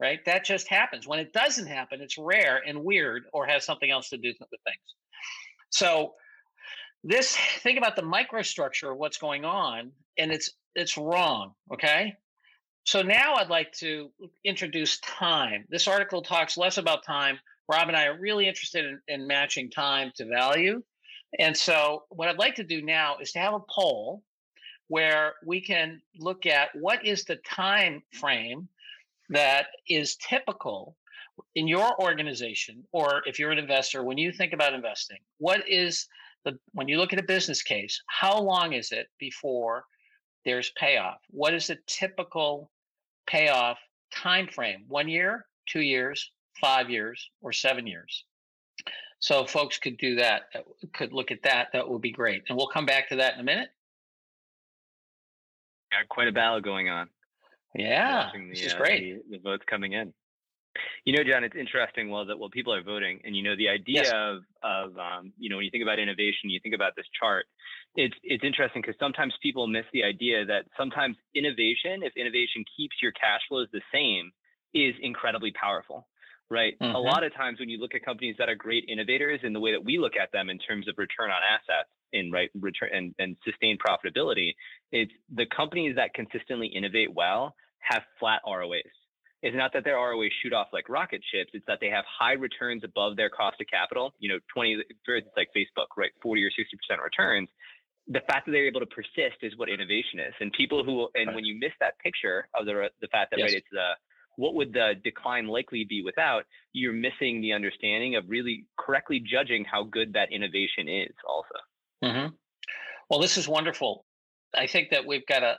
[0.00, 0.20] right?
[0.26, 1.06] That just happens.
[1.06, 4.60] When it doesn't happen, it's rare and weird or has something else to do with
[4.64, 4.94] things.
[5.70, 6.14] So
[7.04, 11.52] this think about the microstructure of what's going on, and it's it's wrong.
[11.72, 12.14] Okay.
[12.84, 14.10] So now I'd like to
[14.44, 15.66] introduce time.
[15.68, 17.38] This article talks less about time.
[17.70, 20.82] Rob and I are really interested in, in matching time to value.
[21.38, 24.22] And so what I'd like to do now is to have a poll
[24.86, 28.68] where we can look at what is the time frame
[29.28, 30.96] that is typical
[31.54, 36.08] in your organization or if you're an investor when you think about investing what is
[36.44, 39.84] the when you look at a business case how long is it before
[40.48, 41.18] there's payoff?
[41.30, 42.70] What is the typical
[43.26, 43.78] payoff
[44.14, 48.24] time frame one year two years five years or seven years?
[49.20, 50.42] So folks could do that
[50.94, 52.44] could look at that that would be great.
[52.48, 53.68] And we'll come back to that in a minute.
[55.92, 57.08] Got quite a battle going on
[57.74, 60.12] yeah the, is uh, great the, the, votes coming in
[61.04, 63.68] you know john it's interesting well that well, people are voting and you know the
[63.68, 64.12] idea yes.
[64.12, 67.46] of of um, you know when you think about innovation you think about this chart
[67.98, 72.96] it's it's interesting because sometimes people miss the idea that sometimes innovation, if innovation keeps
[73.02, 74.30] your cash flows the same,
[74.74, 76.06] is incredibly powerful.
[76.50, 76.74] Right.
[76.80, 76.94] Mm-hmm.
[76.94, 79.60] A lot of times when you look at companies that are great innovators in the
[79.60, 82.88] way that we look at them in terms of return on assets in right return
[82.92, 84.54] and, and sustained profitability,
[84.90, 88.80] it's the companies that consistently innovate well have flat ROAs.
[89.42, 91.50] It's not that their ROAs shoot off like rocket ships.
[91.52, 94.14] It's that they have high returns above their cost of capital.
[94.18, 96.10] You know, 20, it's like Facebook, right?
[96.22, 97.48] 40 or 60% returns
[98.08, 100.32] the fact that they're able to persist is what innovation is.
[100.40, 103.50] And people who, and when you miss that picture of the the fact that yes.
[103.50, 103.92] right, it's the
[104.38, 109.64] what would the decline likely be without, you're missing the understanding of really correctly judging
[109.64, 111.12] how good that innovation is.
[111.28, 111.54] Also.
[112.04, 112.34] Mm-hmm.
[113.10, 114.04] Well, this is wonderful.
[114.54, 115.56] I think that we've got a,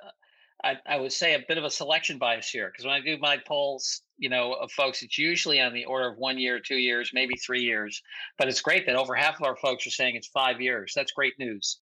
[0.64, 3.18] I, I would say a bit of a selection bias here because when I do
[3.18, 6.78] my polls, you know, of folks, it's usually on the order of one year, two
[6.78, 8.02] years, maybe three years.
[8.38, 10.94] But it's great that over half of our folks are saying it's five years.
[10.96, 11.80] That's great news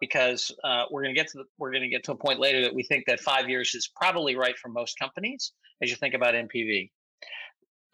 [0.00, 2.40] because uh, we're going to get to the, we're going to get to a point
[2.40, 5.96] later that we think that five years is probably right for most companies as you
[5.96, 6.90] think about NPV.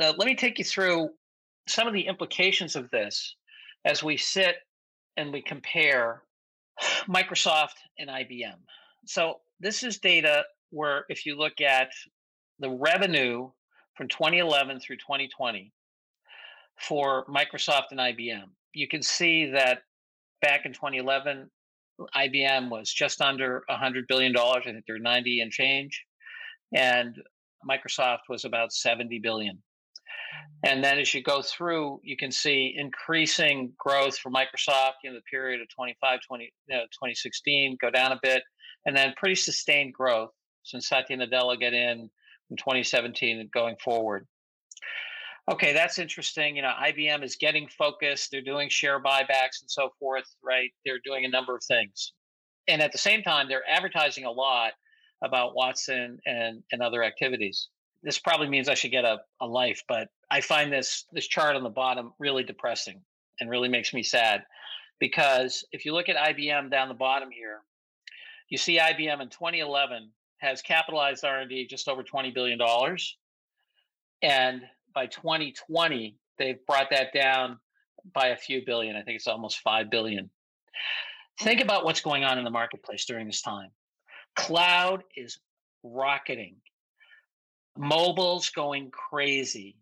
[0.01, 1.11] Uh, let me take you through
[1.66, 3.35] some of the implications of this
[3.85, 4.57] as we sit
[5.16, 6.23] and we compare
[7.09, 8.57] Microsoft and IBM.
[9.07, 11.90] So this is data where if you look at
[12.59, 13.51] the revenue
[13.95, 15.73] from 2011 through 2020
[16.79, 19.81] for Microsoft and IBM, you can see that
[20.42, 21.51] back in 2011,
[22.14, 24.37] IBM was just under $100 billion.
[24.37, 26.04] I think they're 90 and change.
[26.74, 27.16] And
[27.68, 29.62] Microsoft was about 70 billion.
[30.64, 35.20] And then as you go through, you can see increasing growth for Microsoft in the
[35.30, 38.42] period of 25, 20, you know, 2016, go down a bit,
[38.85, 40.30] and then pretty sustained growth
[40.64, 42.11] since Satya Nadella got in
[42.50, 44.26] in 2017 and going forward.
[45.50, 46.56] Okay, that's interesting.
[46.56, 48.30] You know, IBM is getting focused.
[48.30, 50.70] They're doing share buybacks and so forth, right?
[50.85, 52.12] They're doing a number of things.
[52.68, 54.72] And at the same time, they're advertising a lot
[55.22, 57.68] about Watson and, and other activities.
[58.02, 61.56] This probably means I should get a, a life, but I find this this chart
[61.56, 63.00] on the bottom really depressing
[63.40, 64.44] and really makes me sad.
[64.98, 67.61] because if you look at IBM down the bottom here,
[68.48, 73.16] you see IBM in 2011 has capitalized R&D just over 20 billion dollars,
[74.22, 74.62] and
[74.96, 77.59] by 2020 they've brought that down
[78.14, 78.96] by a few billion.
[78.96, 80.30] I think it's almost five billion.
[81.40, 83.70] Think about what's going on in the marketplace during this time.
[84.37, 85.38] Cloud is
[85.82, 86.56] rocketing.
[87.76, 89.76] Mobile's going crazy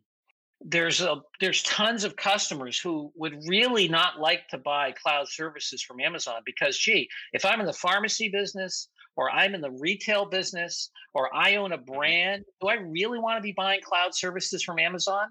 [0.64, 5.83] there's a there's tons of customers who would really not like to buy cloud services
[5.83, 10.27] from Amazon because gee, if I'm in the pharmacy business or I'm in the retail
[10.27, 11.92] business or I own a mm-hmm.
[11.92, 15.29] brand, do I really want to be buying cloud services from Amazon?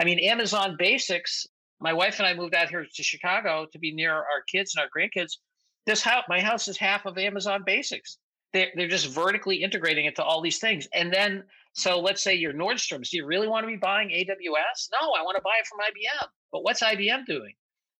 [0.00, 1.46] I mean, Amazon Basics,
[1.80, 4.82] my wife and I moved out here to Chicago to be near our kids and
[4.82, 5.32] our grandkids.
[5.86, 8.18] This house, my house is half of Amazon Basics.
[8.52, 10.88] They're, they're just vertically integrating it to all these things.
[10.92, 11.44] And then
[11.74, 13.10] so let's say you're Nordstrom's.
[13.10, 14.90] Do you really want to be buying AWS?
[14.92, 16.28] No, I want to buy it from IBM.
[16.52, 17.54] But what's IBM doing?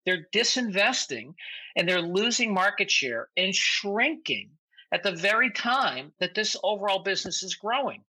[0.06, 1.34] They're disinvesting
[1.76, 4.50] and they're losing market share and shrinking
[4.94, 8.00] at the very time that this overall business is growing.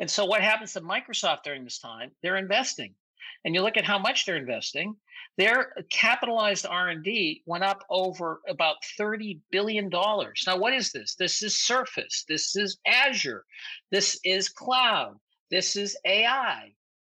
[0.00, 2.10] And so what happens to Microsoft during this time?
[2.20, 2.96] They're investing.
[3.44, 4.96] And you look at how much they're investing,
[5.38, 10.42] their capitalized R&D went up over about 30 billion dollars.
[10.48, 11.14] Now what is this?
[11.14, 13.44] This is Surface, this is Azure,
[13.92, 15.16] this is cloud,
[15.48, 16.72] this is AI,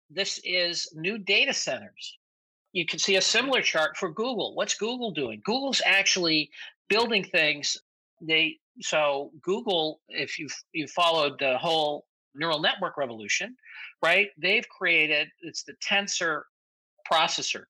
[0.09, 2.19] this is new data centers.
[2.73, 4.55] You can see a similar chart for Google.
[4.55, 5.43] What's Google doing?
[5.45, 6.51] Google's actually
[6.89, 7.77] building things
[8.23, 13.57] they so Google if you you followed the whole neural network revolution,
[14.03, 14.29] right?
[14.37, 16.43] They've created it's the tensor
[17.11, 17.65] processor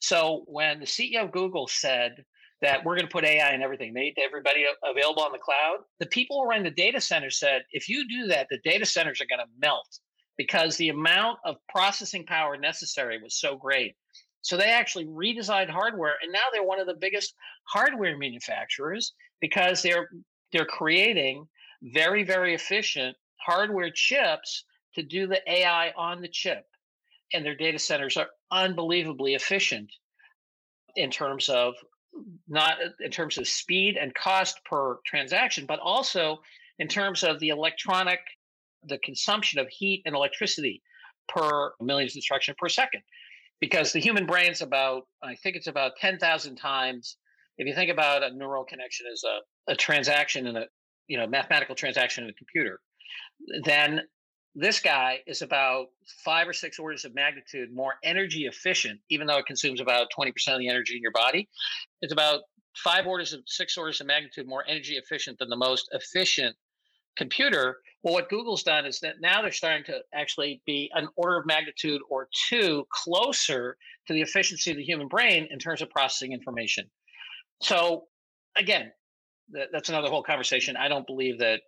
[0.00, 2.24] so when the CEO of Google said
[2.62, 6.06] that we're going to put AI in everything, made everybody available on the cloud, the
[6.06, 9.26] people who run the data center said, if you do that, the data centers are
[9.26, 9.98] going to melt
[10.38, 13.94] because the amount of processing power necessary was so great.
[14.42, 19.82] So they actually redesigned hardware, and now they're one of the biggest hardware manufacturers because
[19.82, 20.08] they're
[20.52, 21.46] they're creating
[21.82, 26.66] very very efficient hardware chips to do the AI on the chip
[27.32, 29.90] and their data centers are unbelievably efficient
[30.96, 31.74] in terms of
[32.48, 36.38] not uh, in terms of speed and cost per transaction, but also
[36.78, 38.20] in terms of the electronic,
[38.84, 40.82] the consumption of heat and electricity
[41.28, 43.02] per million instruction per second.
[43.60, 47.16] Because the human brain's about, I think it's about 10,000 times.
[47.56, 50.66] If you think about a neural connection as a, a transaction in a,
[51.08, 52.80] you know, mathematical transaction in a computer,
[53.64, 54.02] then
[54.54, 55.88] this guy is about
[56.24, 60.30] five or six orders of magnitude more energy efficient, even though it consumes about 20%
[60.48, 61.48] of the energy in your body.
[62.00, 62.40] It's about
[62.82, 66.56] five orders of six orders of magnitude more energy efficient than the most efficient
[67.16, 67.78] computer.
[68.02, 71.46] Well, what Google's done is that now they're starting to actually be an order of
[71.46, 73.76] magnitude or two closer
[74.06, 76.88] to the efficiency of the human brain in terms of processing information.
[77.62, 78.04] So,
[78.56, 78.92] again,
[79.72, 80.76] that's another whole conversation.
[80.76, 81.60] I don't believe that.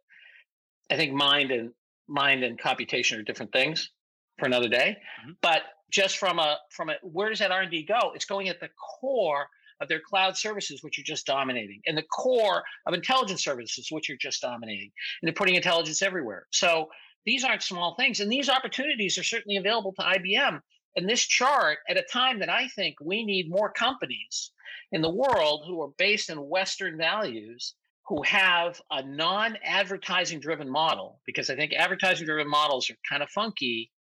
[0.91, 1.71] I think mind and
[2.09, 3.91] mind and computation are different things
[4.39, 4.97] for another day.
[5.21, 5.33] Mm-hmm.
[5.43, 8.13] But just from a from a where does that R and D go?
[8.15, 8.69] It's going at the
[9.01, 9.47] core
[9.81, 14.11] of their cloud services, which are just dominating, and the core of intelligence services, which
[14.11, 16.47] are just dominating, and they're putting intelligence everywhere.
[16.51, 16.89] So
[17.25, 20.61] these aren't small things, and these opportunities are certainly available to IBM.
[20.99, 24.51] And this chart, at a time that I think we need more companies
[24.91, 27.75] in the world who are based in Western values
[28.09, 33.29] who have a non-advertising driven model because i think advertising driven models are kind of
[33.29, 33.93] funky.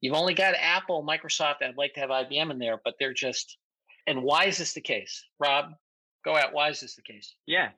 [0.00, 3.56] You've only got apple microsoft i'd like to have ibm in there but they're just
[4.06, 5.24] and why is this the case?
[5.38, 5.70] Rob
[6.24, 7.34] go out why is this the case?
[7.46, 7.70] Yeah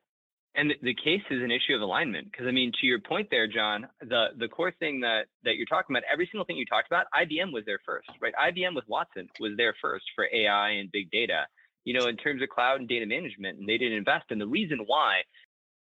[0.57, 3.47] and the, case is an issue of alignment because i mean to your point there
[3.47, 6.87] john the the core thing that that you're talking about every single thing you talked
[6.87, 10.91] about ibm was there first right ibm with watson was there first for ai and
[10.93, 11.47] big data
[11.85, 14.47] you know in terms of cloud and data management and they didn't invest and the
[14.47, 15.21] reason why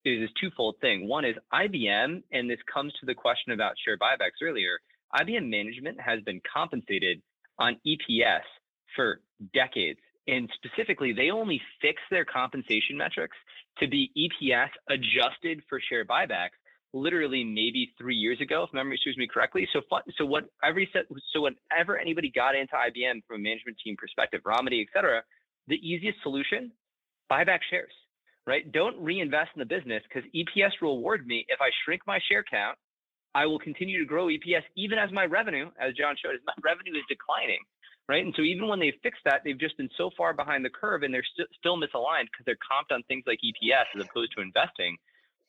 [0.05, 1.07] is this twofold thing.
[1.07, 4.79] One is IBM, and this comes to the question about share buybacks earlier.
[5.15, 7.21] IBM management has been compensated
[7.59, 8.41] on EPS
[8.95, 9.21] for
[9.53, 9.99] decades.
[10.27, 13.37] And specifically, they only fix their compensation metrics
[13.79, 16.57] to be EPS adjusted for share buybacks
[16.95, 19.67] literally maybe three years ago, if memory serves me correctly.
[19.73, 19.81] So,
[20.15, 24.41] so what every set, so whenever anybody got into IBM from a management team perspective,
[24.45, 25.23] Rometty, et cetera,
[25.67, 26.71] the easiest solution,
[27.29, 27.91] buy back shares
[28.45, 28.69] right?
[28.71, 32.77] Don't reinvest in the business because EPS reward me if I shrink my share count.
[33.35, 36.53] I will continue to grow EPS even as my revenue, as John showed, as my
[36.63, 37.59] revenue is declining,
[38.09, 38.25] right?
[38.25, 41.03] And so even when they fix that, they've just been so far behind the curve
[41.03, 44.41] and they're st- still misaligned because they're comped on things like EPS as opposed to
[44.41, 44.97] investing.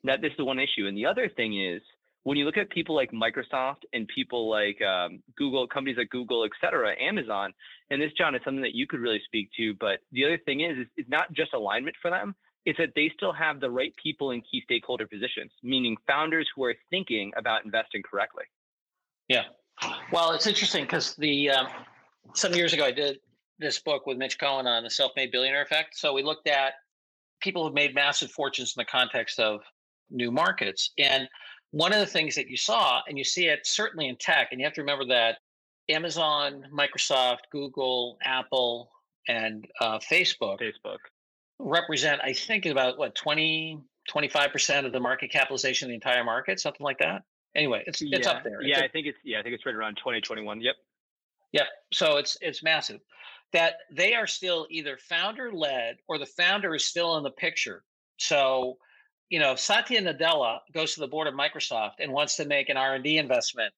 [0.05, 0.87] That this is one issue.
[0.87, 1.81] And the other thing is
[2.25, 6.45] when you look at people like Microsoft and people like um, Google, companies like Google,
[6.45, 7.53] et cetera, Amazon,
[7.91, 9.75] and this, John, is something that you could really speak to.
[9.75, 12.35] But the other thing is, is it's not just alignment for them.
[12.67, 16.65] It's that they still have the right people in key stakeholder positions, meaning founders who
[16.65, 18.45] are thinking about investing correctly.
[19.29, 19.45] Yeah.
[20.13, 21.67] Well, it's interesting because the um,
[22.35, 23.19] some years ago I did
[23.59, 25.97] this book with Mitch Cohen on the self-made billionaire effect.
[25.97, 26.75] So we looked at
[27.41, 29.61] people who've made massive fortunes in the context of
[30.11, 31.29] new markets, and
[31.71, 34.61] one of the things that you saw, and you see it certainly in tech, and
[34.61, 35.39] you have to remember that
[35.89, 38.91] Amazon, Microsoft, Google, Apple,
[39.29, 40.99] and uh, Facebook, Facebook
[41.59, 46.61] represent, I think, about what 20, 25% of the market capitalization of the entire market,
[46.61, 47.23] something like that.
[47.57, 48.19] Anyway, it's yeah.
[48.19, 48.61] it's up there.
[48.63, 50.61] Yeah, it's I think it's yeah, I think it's right around 2021.
[50.61, 50.75] Yep.
[51.55, 51.67] Yep.
[51.93, 53.01] So it's it's massive.
[53.53, 57.85] That they are still either founder led or the founder is still in the picture.
[58.19, 58.77] So
[59.31, 62.77] you know, Satya Nadella goes to the board of Microsoft and wants to make an
[62.77, 63.73] R&D investment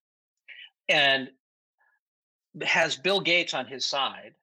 [0.89, 1.29] and
[2.63, 4.35] has Bill Gates on his side,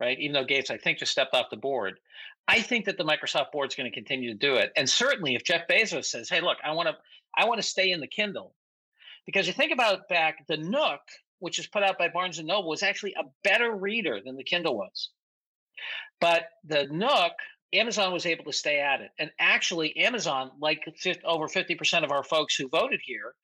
[0.00, 0.18] right?
[0.18, 1.98] Even though Gates, I think, just stepped off the board.
[2.46, 4.70] I think that the Microsoft board is going to continue to do it.
[4.76, 6.94] And certainly if Jeff Bezos says, hey, look, I want to
[7.36, 8.54] I want to stay in the Kindle.
[9.26, 11.00] Because you think about back, the Nook,
[11.38, 14.44] which is put out by Barnes and Noble, was actually a better reader than the
[14.44, 15.10] Kindle was.
[16.20, 17.32] But the Nook
[17.74, 19.10] Amazon was able to stay at it.
[19.18, 20.82] And actually, Amazon, like
[21.24, 23.34] over 50% of our folks who voted here,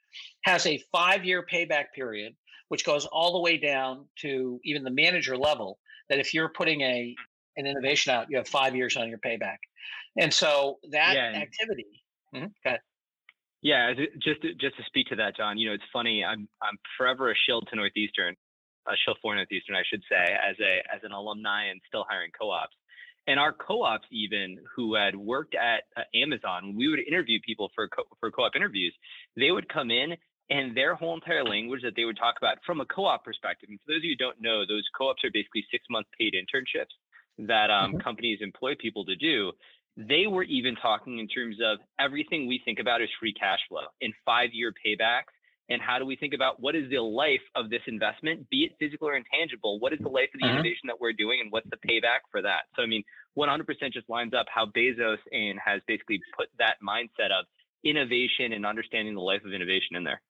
[0.43, 2.35] has a five year payback period,
[2.69, 5.79] which goes all the way down to even the manager level.
[6.09, 7.15] That if you're putting a
[7.57, 9.59] an innovation out, you have five years on your payback.
[10.19, 11.87] And so that yeah, activity.
[12.35, 12.47] Mm-hmm,
[13.63, 13.93] yeah,
[14.23, 15.59] just to, just to speak to that, John.
[15.59, 16.25] You know, it's funny.
[16.25, 18.35] I'm I'm forever a shill to Northeastern,
[18.89, 22.31] a shill for Northeastern, I should say, as a as an alumni and still hiring
[22.39, 22.75] co-ops.
[23.27, 27.89] And our co-ops, even who had worked at uh, Amazon, we would interview people for
[27.89, 28.95] co- for co-op interviews,
[29.37, 30.17] they would come in
[30.51, 33.69] and their whole entire language that they would talk about from a co-op perspective.
[33.69, 36.97] And for those of you who don't know, those co-ops are basically six-month paid internships
[37.47, 38.01] that um, mm-hmm.
[38.01, 39.53] companies employ people to do.
[39.97, 43.83] They were even talking in terms of everything we think about is free cash flow
[44.01, 45.35] in five-year paybacks
[45.71, 48.73] and how do we think about what is the life of this investment, be it
[48.81, 49.79] physical or intangible?
[49.79, 50.55] What is the life of the uh-huh.
[50.55, 52.63] innovation that we're doing, and what's the payback for that?
[52.75, 53.05] So, I mean,
[53.39, 57.47] 100% just lines up how Bezos and has basically put that mindset of
[57.85, 60.21] innovation and understanding the life of innovation in there.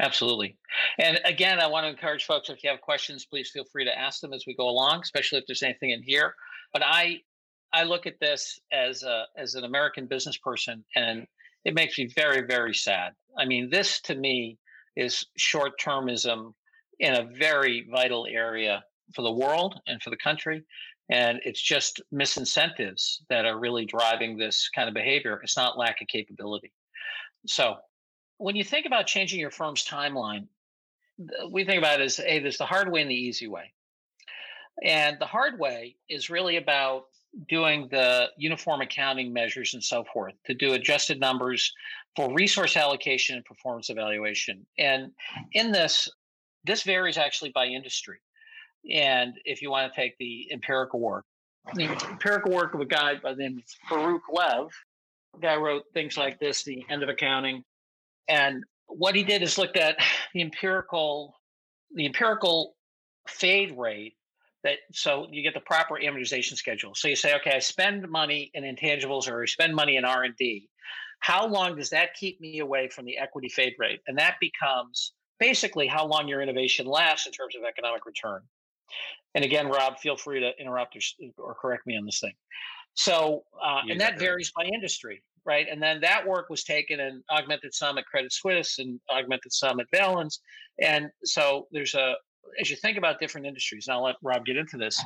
[0.00, 0.58] Absolutely.
[0.98, 3.98] And again, I want to encourage folks if you have questions, please feel free to
[3.98, 6.34] ask them as we go along, especially if there's anything in here.
[6.72, 7.20] But I
[7.72, 11.26] I look at this as a as an American business person and
[11.64, 13.12] it makes me very, very sad.
[13.38, 14.58] I mean, this to me
[14.96, 16.54] is short termism
[16.98, 20.64] in a very vital area for the world and for the country.
[21.10, 25.40] And it's just misincentives that are really driving this kind of behavior.
[25.42, 26.72] It's not lack of capability.
[27.46, 27.76] So
[28.38, 30.46] when you think about changing your firm's timeline,
[31.50, 33.72] we think about it as hey, there's the hard way and the easy way.
[34.82, 37.04] And the hard way is really about
[37.48, 41.72] doing the uniform accounting measures and so forth to do adjusted numbers
[42.14, 44.66] for resource allocation and performance evaluation.
[44.78, 45.12] And
[45.52, 46.08] in this,
[46.64, 48.18] this varies actually by industry.
[48.90, 51.24] And if you want to take the empirical work,
[51.74, 54.68] the empirical work of a guy by the name of Baruch Lev,
[55.40, 57.62] guy wrote things like this, The End of Accounting.
[58.28, 59.96] And what he did is looked at
[60.34, 61.34] the empirical,
[61.94, 62.74] the empirical
[63.26, 64.14] fade rate
[64.64, 66.94] that so you get the proper amortization schedule.
[66.94, 70.24] So you say, okay, I spend money in intangibles or I spend money in R
[70.24, 70.68] and D.
[71.20, 74.00] How long does that keep me away from the equity fade rate?
[74.06, 78.42] And that becomes basically how long your innovation lasts in terms of economic return.
[79.34, 81.00] And again, Rob, feel free to interrupt or,
[81.38, 82.34] or correct me on this thing.
[82.94, 85.66] So, uh, and that varies by industry, right?
[85.70, 89.80] And then that work was taken and augmented some at Credit Suisse and augmented some
[89.80, 90.40] at Valens.
[90.80, 92.14] And so there's a,
[92.60, 95.02] as you think about different industries, and I'll let Rob get into this,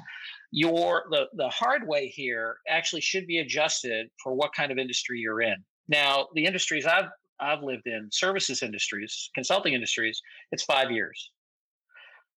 [0.51, 5.19] your the the hard way here actually should be adjusted for what kind of industry
[5.19, 5.57] you're in.
[5.89, 7.11] Now, the industries I've
[7.41, 10.21] I've lived in, services industries, consulting industries,
[10.53, 11.31] it's five years.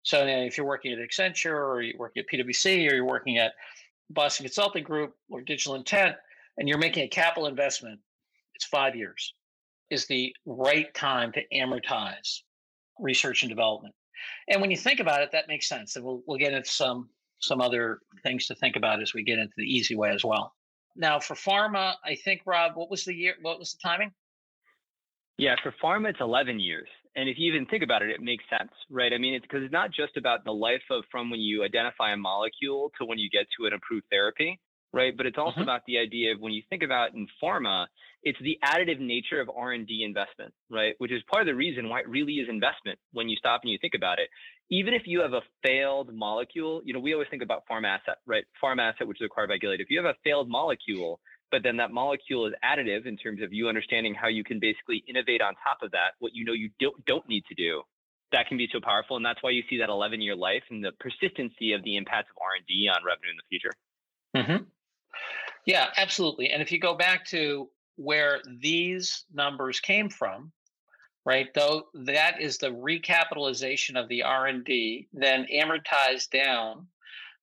[0.02, 3.52] So if you're working at Accenture or you're working at PwC or you're working at
[4.10, 6.16] Boston Consulting Group or Digital Intent,
[6.56, 8.00] and you're making a capital investment,
[8.54, 9.34] it's five years
[9.90, 12.40] is the right time to amortize
[12.98, 13.94] research and development.
[14.48, 15.96] And when you think about it, that makes sense.
[15.96, 17.08] And we'll we'll get into some
[17.40, 20.54] some other things to think about as we get into the easy way as well.
[20.96, 23.34] Now for pharma, I think Rob, what was the year?
[23.40, 24.12] What was the timing?
[25.38, 26.88] Yeah, for pharma, it's 11 years.
[27.14, 29.12] And if you even think about it, it makes sense, right?
[29.12, 32.12] I mean, it's because it's not just about the life of from when you identify
[32.12, 34.58] a molecule to when you get to an approved therapy.
[34.92, 35.16] right?
[35.16, 35.62] But it's also mm-hmm.
[35.62, 37.86] about the idea of when you think about in pharma,
[38.22, 40.94] it's the additive nature of R&D investment, right?
[40.98, 43.70] Which is part of the reason why it really is investment when you stop and
[43.70, 44.28] you think about it.
[44.70, 48.44] Even if you have a failed molecule, you know, we always think about Pharmasset, right?
[48.62, 49.80] Pharmasset, which is acquired by Gilead.
[49.80, 53.52] If you have a failed molecule, but then that molecule is additive in terms of
[53.52, 56.70] you understanding how you can basically innovate on top of that, what you know you
[56.78, 57.82] don't, don't need to do,
[58.32, 59.16] that can be so powerful.
[59.16, 62.30] And that's why you see that 11 year life and the persistency of the impact
[62.30, 63.72] of R&D on revenue in the future.
[64.36, 64.64] Mm-hmm.
[65.64, 66.50] Yeah, absolutely.
[66.50, 70.52] And if you go back to where these numbers came from,
[71.26, 71.48] right?
[71.54, 76.86] Though that is the recapitalization of the R&D, then amortized down.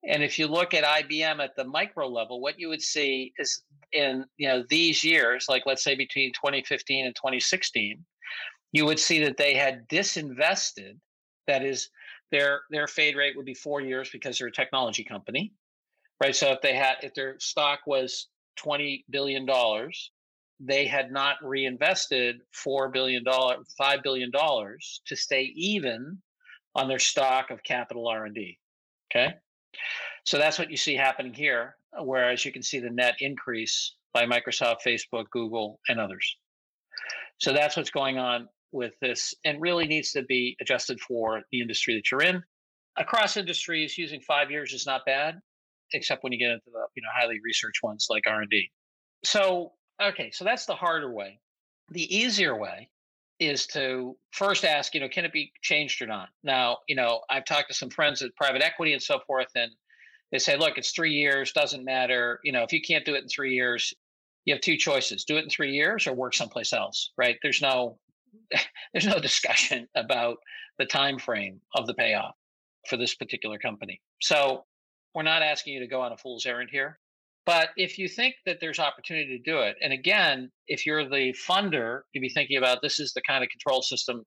[0.08, 3.62] And if you look at IBM at the micro level, what you would see is
[3.92, 8.06] in you know these years, like let's say between 2015 and 2016,
[8.72, 10.98] you would see that they had disinvested.
[11.48, 11.90] That is,
[12.32, 15.54] their their fade rate would be four years because they're a technology company,
[16.22, 16.36] right?
[16.36, 18.28] So if they had if their stock was
[18.58, 20.12] 20 billion dollars,
[20.60, 26.18] they had not reinvested four billion dollar five billion dollars to stay even
[26.76, 28.58] on their stock of capital R&D.
[29.12, 29.34] Okay?
[30.24, 34.26] So that's what you see happening here whereas you can see the net increase by
[34.26, 36.36] Microsoft, Facebook, Google, and others.
[37.38, 41.62] So that's what's going on with this and really needs to be adjusted for the
[41.62, 42.44] industry that you're in.
[42.98, 45.36] Across industries, using five years is not bad,
[45.94, 48.72] except when you get into the you know highly researched ones like R&D.
[49.26, 51.40] So okay, so that's the harder way.
[51.90, 52.90] The easier way
[53.40, 56.30] is to first ask, you know, can it be changed or not?
[56.44, 59.72] Now, you know, I've talked to some friends at private equity and so forth, and
[60.32, 62.40] they say, look, it's three years, doesn't matter.
[62.44, 63.94] You know, if you can't do it in three years,
[64.46, 67.12] you have two choices: do it in three years or work someplace else.
[67.18, 67.38] Right?
[67.42, 68.00] There's no
[68.94, 70.38] there's no discussion about
[70.78, 72.36] the time frame of the payoff
[72.88, 74.02] for this particular company.
[74.22, 74.66] So
[75.14, 77.00] we're not asking you to go on a fool's errand here.
[77.46, 81.34] But if you think that there's opportunity to do it, and again, if you're the
[81.48, 84.24] funder, you'd be thinking about this is the kind of control system,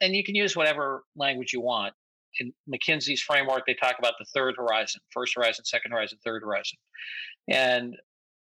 [0.00, 1.92] and you can use whatever language you want.
[2.38, 6.78] In McKinsey's framework, they talk about the third horizon, first horizon, second horizon, third horizon.
[7.48, 7.96] And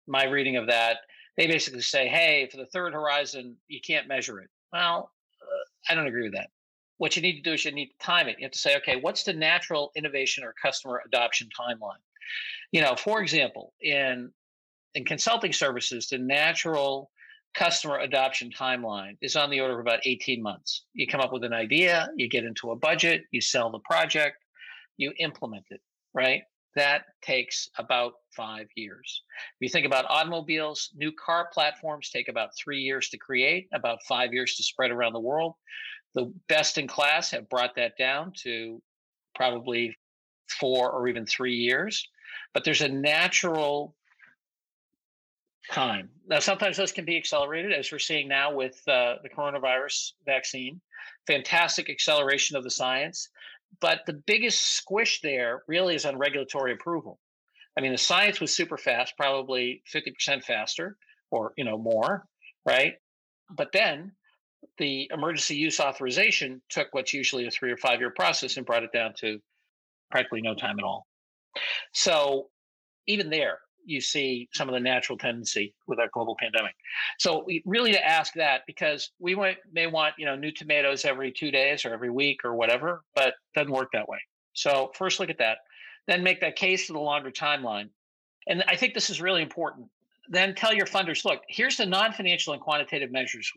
[0.07, 0.97] my reading of that,
[1.37, 4.49] they basically say, hey, for the third horizon, you can't measure it.
[4.73, 6.47] Well, uh, I don't agree with that.
[6.97, 8.37] What you need to do is you need to time it.
[8.39, 12.01] You have to say, okay, what's the natural innovation or customer adoption timeline?
[12.71, 14.31] You know, for example, in
[14.93, 17.11] in consulting services, the natural
[17.55, 20.85] customer adoption timeline is on the order of about 18 months.
[20.93, 24.37] You come up with an idea, you get into a budget, you sell the project,
[24.97, 25.81] you implement it,
[26.13, 26.41] right?
[26.75, 29.23] That takes about five years.
[29.53, 33.99] If you think about automobiles, new car platforms take about three years to create, about
[34.07, 35.53] five years to spread around the world.
[36.15, 38.81] The best in class have brought that down to
[39.35, 39.97] probably
[40.59, 42.05] four or even three years.
[42.53, 43.95] But there's a natural
[45.71, 46.09] time.
[46.27, 50.81] Now, sometimes those can be accelerated, as we're seeing now with uh, the coronavirus vaccine.
[51.27, 53.29] Fantastic acceleration of the science.
[53.81, 57.19] But the biggest squish there really is on regulatory approval.
[57.77, 60.97] I mean, the science was super fast, probably 50% faster
[61.29, 62.25] or, you know, more,
[62.65, 62.93] right?
[63.49, 64.13] But then
[64.77, 68.83] the emergency use authorization took what's usually a three or five year process and brought
[68.83, 69.39] it down to
[70.09, 71.05] practically no time at all.
[71.93, 72.49] So
[73.07, 76.73] even there, you see some of the natural tendency with our global pandemic.
[77.19, 81.31] So really to ask that because we might, may want you know new tomatoes every
[81.31, 84.19] two days or every week or whatever, but doesn't work that way.
[84.53, 85.59] So first look at that,
[86.07, 87.89] then make that case to the longer timeline.
[88.47, 89.87] And I think this is really important.
[90.29, 93.51] Then tell your funders, look, here's the non-financial and quantitative measures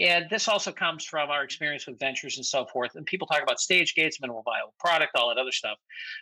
[0.00, 2.92] and this also comes from our experience with ventures and so forth.
[2.94, 5.78] And people talk about stage gates, minimal viable product, all that other stuff.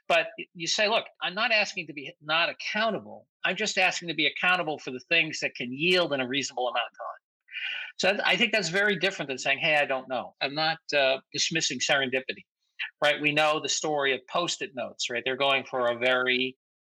[0.08, 3.26] But you say, look, I'm not asking to be not accountable.
[3.44, 6.68] I'm just asking to be accountable for the things that can yield in a reasonable
[6.68, 7.22] amount of time.
[7.98, 10.34] So I think that's very different than saying, hey, I don't know.
[10.40, 12.44] I'm not uh, dismissing serendipity,
[13.02, 13.20] right?
[13.20, 15.22] We know the story of post it notes, right?
[15.24, 16.56] They're going for a very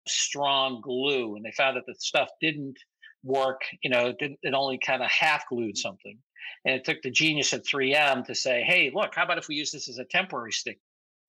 [0.07, 2.77] strong glue and they found that the stuff didn't
[3.23, 6.17] work, you know, it, didn't, it only kind of half glued something.
[6.65, 9.55] And it took the genius at 3M to say, hey, look, how about if we
[9.55, 10.79] use this as a temporary stick?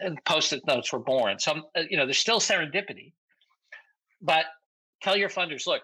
[0.01, 1.39] And post-it notes were born.
[1.39, 3.13] So, uh, you know, there's still serendipity.
[4.21, 4.47] But
[5.03, 5.83] tell your funders, look,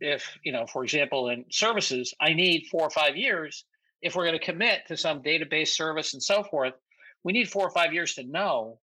[0.00, 3.64] if, you know, for example, in services, I need four or five years.
[4.02, 6.74] If we're going to commit to some database service and so forth,
[7.22, 8.78] we need four or five years to know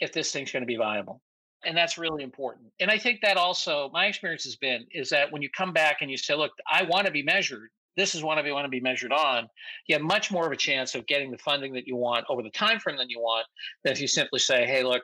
[0.00, 1.20] if this thing's going to be viable.
[1.64, 2.66] And that's really important.
[2.80, 5.98] And I think that also, my experience has been, is that when you come back
[6.00, 8.64] and you say, look, I want to be measured, this is one what you want
[8.64, 9.48] to be measured on,
[9.86, 12.42] you have much more of a chance of getting the funding that you want over
[12.42, 13.46] the time frame than you want
[13.84, 15.02] than if you simply say, hey, look,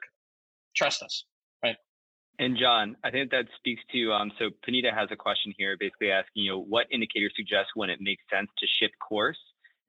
[0.76, 1.24] trust us.
[1.62, 1.76] Right.
[2.38, 6.10] And John, I think that speaks to um, so Panita has a question here, basically
[6.10, 9.38] asking you know what indicators suggest when it makes sense to shift course,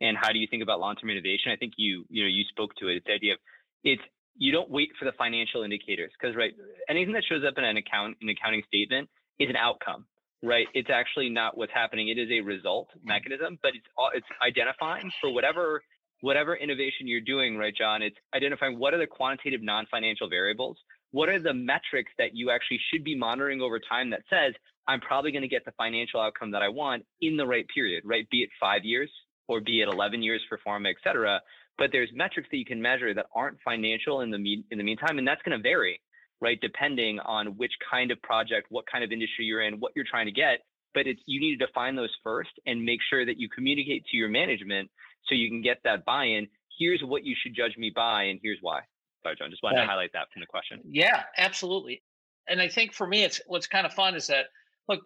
[0.02, 1.52] and how do you think about long-term innovation?
[1.52, 2.98] I think you you know you spoke to it.
[2.98, 3.40] It's the idea of
[3.84, 4.02] it's
[4.36, 6.54] you don't wait for the financial indicators because right
[6.90, 10.06] anything that shows up in an account an accounting statement is an outcome
[10.44, 10.68] right?
[10.74, 12.08] It's actually not what's happening.
[12.10, 13.08] It is a result mm-hmm.
[13.08, 15.82] mechanism but it's it's identifying for whatever
[16.22, 18.02] whatever innovation you're doing right john?
[18.02, 20.78] It's identifying what are the quantitative non-financial variables?
[21.12, 24.54] What are the metrics that you actually should be monitoring over time that says
[24.88, 28.04] i'm probably going to get the financial outcome that i want in the right period
[28.06, 28.30] right?
[28.30, 29.12] Be it five years
[29.48, 31.42] or be it 11 years for pharma et cetera
[31.78, 34.84] but there's metrics that you can measure that aren't financial in the me- in the
[34.84, 36.00] meantime and that's going to vary
[36.42, 40.06] right depending on which kind of project what kind of industry you're in what you're
[40.10, 40.60] trying to get
[40.94, 44.18] but it's you need to define those first and make sure that you communicate to
[44.18, 44.90] your management
[45.26, 46.48] so you can get that buy-in.
[46.78, 48.82] Here's what you should judge me by and here's why.
[49.24, 50.80] Sorry john just wanted to highlight that from the question.
[50.86, 52.02] Yeah absolutely.
[52.48, 54.46] And i think for me it's what's kind of fun is that
[54.90, 55.02] look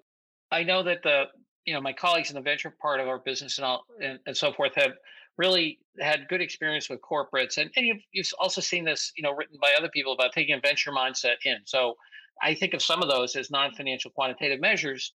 [0.51, 1.25] i know that the
[1.65, 4.37] you know my colleagues in the venture part of our business and all and, and
[4.37, 4.93] so forth have
[5.37, 9.33] really had good experience with corporates and, and you've, you've also seen this you know
[9.33, 11.57] written by other people about taking a venture mindset in.
[11.65, 11.95] So
[12.41, 15.13] i think of some of those as non-financial quantitative measures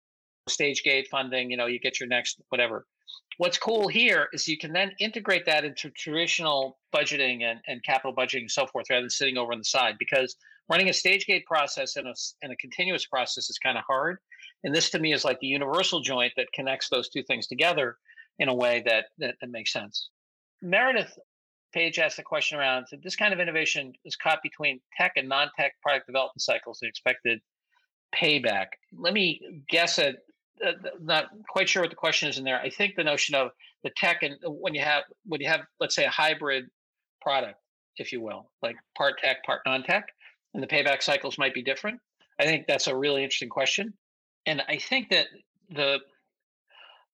[0.48, 2.86] stage gate funding you know you get your next whatever.
[3.38, 8.14] What's cool here is you can then integrate that into traditional budgeting and, and capital
[8.14, 10.36] budgeting and so forth rather than sitting over on the side because
[10.68, 14.18] running a stage gate process and a, and a continuous process is kind of hard
[14.64, 17.96] and this to me is like the universal joint that connects those two things together
[18.41, 20.11] in a way that, that, that makes sense.
[20.61, 21.16] Meredith
[21.72, 25.28] Page asked a question around so this kind of innovation is caught between tech and
[25.28, 27.41] non-tech product development cycles and expected
[28.12, 28.66] payback.
[28.93, 30.16] Let me guess at
[30.66, 32.61] uh, not quite sure what the question is in there.
[32.61, 33.53] I think the notion of
[33.84, 36.64] the tech and when you have when you have let's say a hybrid
[37.22, 37.61] product,
[37.99, 40.09] if you will, like part tech, part non-tech,
[40.55, 42.01] and the payback cycles might be different.
[42.41, 43.95] I think that's a really interesting question,
[44.47, 45.26] and I think that
[45.70, 46.01] the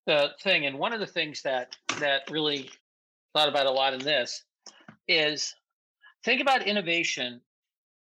[0.06, 2.70] the thing, and one of the things that that really
[3.34, 4.44] thought about a lot in this
[5.08, 5.54] is
[6.24, 7.40] think about innovation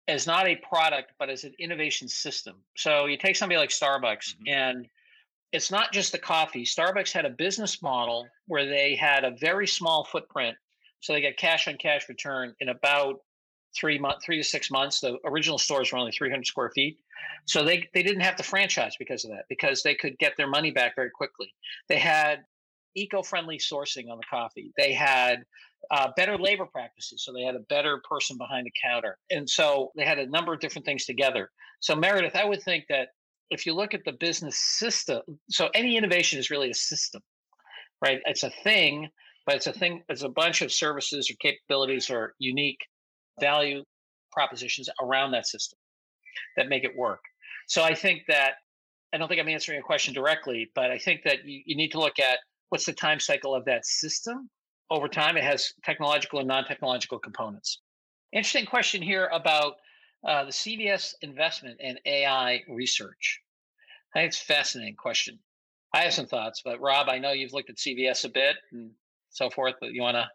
[0.08, 2.56] as not a product, but as an innovation system.
[2.76, 4.48] So you take somebody like Starbucks, mm-hmm.
[4.48, 4.88] and
[5.52, 6.64] it's not just the coffee.
[6.64, 10.56] Starbucks had a business model where they had a very small footprint,
[11.00, 13.20] so they got cash on cash return in about
[13.78, 15.00] three month, three to six months.
[15.00, 16.98] The original stores were only 300 square feet,
[17.46, 20.48] so they they didn't have to franchise because of that because they could get their
[20.48, 21.52] money back very quickly.
[21.88, 22.44] They had
[22.94, 24.72] eco-friendly sourcing on the coffee.
[24.76, 25.44] They had
[25.90, 29.92] uh, better labor practices, so they had a better person behind the counter, and so
[29.96, 31.50] they had a number of different things together.
[31.80, 33.08] So Meredith, I would think that
[33.50, 35.20] if you look at the business system,
[35.50, 37.22] so any innovation is really a system,
[38.02, 38.20] right?
[38.24, 39.08] It's a thing,
[39.46, 40.02] but it's a thing.
[40.08, 42.80] It's a bunch of services or capabilities or unique
[43.40, 43.82] value
[44.32, 45.78] propositions around that system
[46.56, 47.20] that make it work.
[47.66, 48.54] So I think that
[49.12, 51.90] I don't think I'm answering a question directly, but I think that you, you need
[51.92, 54.50] to look at what's the time cycle of that system
[54.90, 55.36] over time.
[55.36, 57.80] It has technological and non-technological components.
[58.32, 59.74] Interesting question here about
[60.26, 63.40] uh, the CVS investment in AI research.
[64.14, 65.38] I think it's a fascinating question.
[65.94, 68.90] I have some thoughts, but Rob, I know you've looked at CVS a bit and
[69.30, 69.74] so forth.
[69.80, 70.28] But you want to?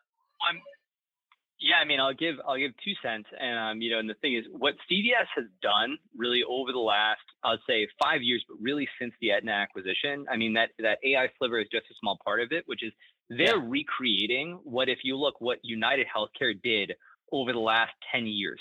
[1.62, 4.16] Yeah, I mean, I'll give I'll give two cents, and um, you know, and the
[4.16, 8.57] thing is, what CVS has done really over the last, I'd say, five years, but
[8.59, 12.18] really since the Aetna acquisition, I mean, that that AI sliver is just a small
[12.26, 12.91] part of it, which is
[13.30, 13.64] they're yeah.
[13.64, 16.93] recreating what, if you look, what United Healthcare did
[17.32, 18.59] over the last ten years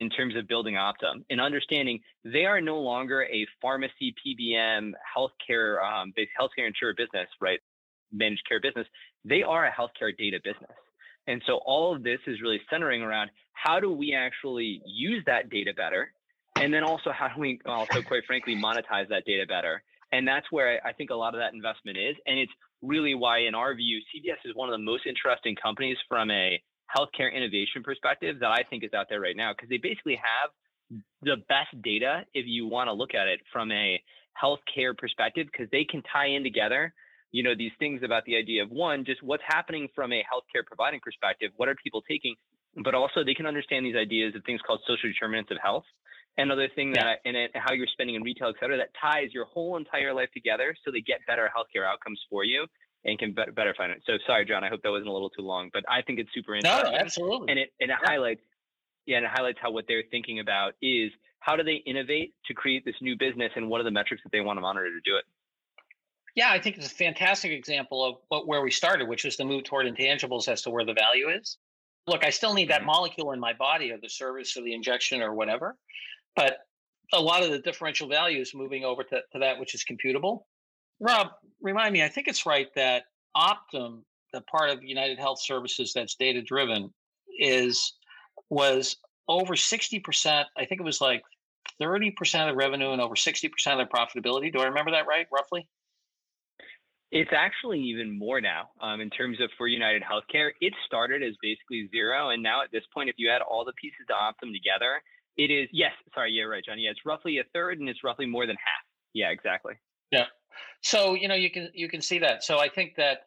[0.00, 5.82] in terms of building Optum and understanding they are no longer a pharmacy PBM healthcare
[5.82, 7.60] um, based healthcare insurer business, right?
[8.12, 8.86] Managed care business.
[9.24, 10.76] They are a healthcare data business.
[11.26, 15.50] And so all of this is really centering around how do we actually use that
[15.50, 16.12] data better?
[16.56, 19.82] And then also how do we also quite frankly monetize that data better?
[20.12, 22.14] And that's where I think a lot of that investment is.
[22.26, 22.52] And it's
[22.82, 26.62] really why in our view, CVS is one of the most interesting companies from a
[26.94, 31.00] healthcare innovation perspective that I think is out there right now because they basically have
[31.22, 34.00] the best data if you want to look at it from a
[34.40, 36.92] healthcare perspective because they can tie in together
[37.34, 40.64] you know these things about the idea of one just what's happening from a healthcare
[40.64, 42.36] providing perspective what are people taking
[42.82, 45.84] but also they can understand these ideas of things called social determinants of health.
[46.36, 49.76] Another thing that and how you're spending in retail et cetera that ties your whole
[49.76, 52.66] entire life together so they get better healthcare outcomes for you
[53.04, 55.42] and can better find it so sorry john i hope that wasn't a little too
[55.42, 56.90] long but i think it's super interesting.
[56.90, 57.46] no, absolutely.
[57.50, 58.08] And it and it yeah.
[58.10, 58.40] highlights
[59.06, 62.54] yeah and it highlights how what they're thinking about is how do they innovate to
[62.54, 65.00] create this new business and what are the metrics that they want to monitor to
[65.08, 65.24] do it
[66.34, 69.44] yeah, I think it's a fantastic example of what, where we started, which is the
[69.44, 71.58] move toward intangibles as to where the value is.
[72.06, 72.86] Look, I still need that mm-hmm.
[72.86, 75.76] molecule in my body or the service or the injection or whatever,
[76.34, 76.58] but
[77.12, 80.42] a lot of the differential values moving over to, to that which is computable.
[81.00, 81.28] Rob,
[81.60, 83.04] remind me, I think it's right that
[83.36, 86.92] Optum, the part of United Health Services that's data driven,
[87.38, 87.94] is
[88.50, 88.96] was
[89.28, 90.44] over 60%.
[90.56, 91.22] I think it was like
[91.80, 92.12] 30%
[92.42, 94.52] of the revenue and over 60% of the profitability.
[94.52, 95.66] Do I remember that right, roughly?
[97.14, 100.50] It's actually even more now um, in terms of for United Healthcare.
[100.60, 102.30] It started as basically zero.
[102.30, 105.00] And now at this point, if you add all the pieces to Optum together,
[105.36, 106.80] it is, yes, sorry, yeah, right, John.
[106.80, 108.84] Yeah, it's roughly a third and it's roughly more than half.
[109.12, 109.74] Yeah, exactly.
[110.10, 110.26] Yeah.
[110.82, 112.42] So, you know, you can, you can see that.
[112.42, 113.26] So I think that,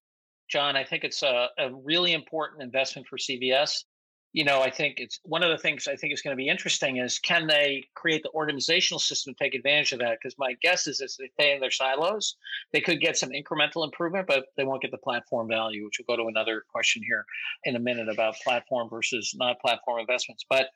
[0.50, 3.84] John, I think it's a, a really important investment for CVS
[4.34, 6.50] you know, I think it's one of the things I think is going to be
[6.50, 10.18] interesting is can they create the organizational system to take advantage of that?
[10.22, 12.36] Because my guess is if they stay in their silos,
[12.74, 16.16] they could get some incremental improvement, but they won't get the platform value, which will
[16.16, 17.26] go to another question here
[17.64, 20.46] in a minute about platform versus not platform investments.
[20.50, 20.68] But,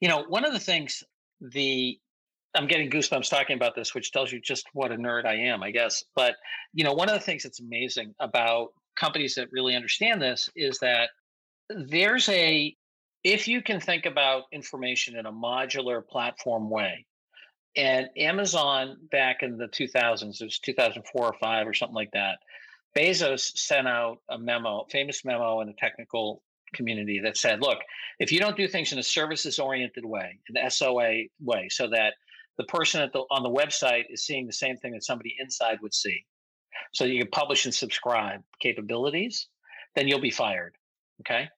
[0.00, 1.02] you know, one of the things
[1.40, 1.98] the
[2.54, 5.62] I'm getting goosebumps talking about this, which tells you just what a nerd I am,
[5.62, 6.02] I guess.
[6.16, 6.34] But,
[6.72, 10.78] you know, one of the things that's amazing about companies that really understand this is
[10.78, 11.10] that
[11.68, 12.74] there's a
[13.24, 17.06] if you can think about information in a modular platform way,
[17.76, 22.38] and Amazon back in the 2000s, it was 2004 or five or something like that,
[22.96, 26.42] Bezos sent out a memo, famous memo in the technical
[26.74, 27.78] community that said, look,
[28.18, 32.14] if you don't do things in a services oriented way, an SOA way, so that
[32.56, 35.94] the person the, on the website is seeing the same thing that somebody inside would
[35.94, 36.24] see,
[36.92, 39.48] so you can publish and subscribe capabilities,
[39.94, 40.74] then you'll be fired.
[41.20, 41.48] Okay.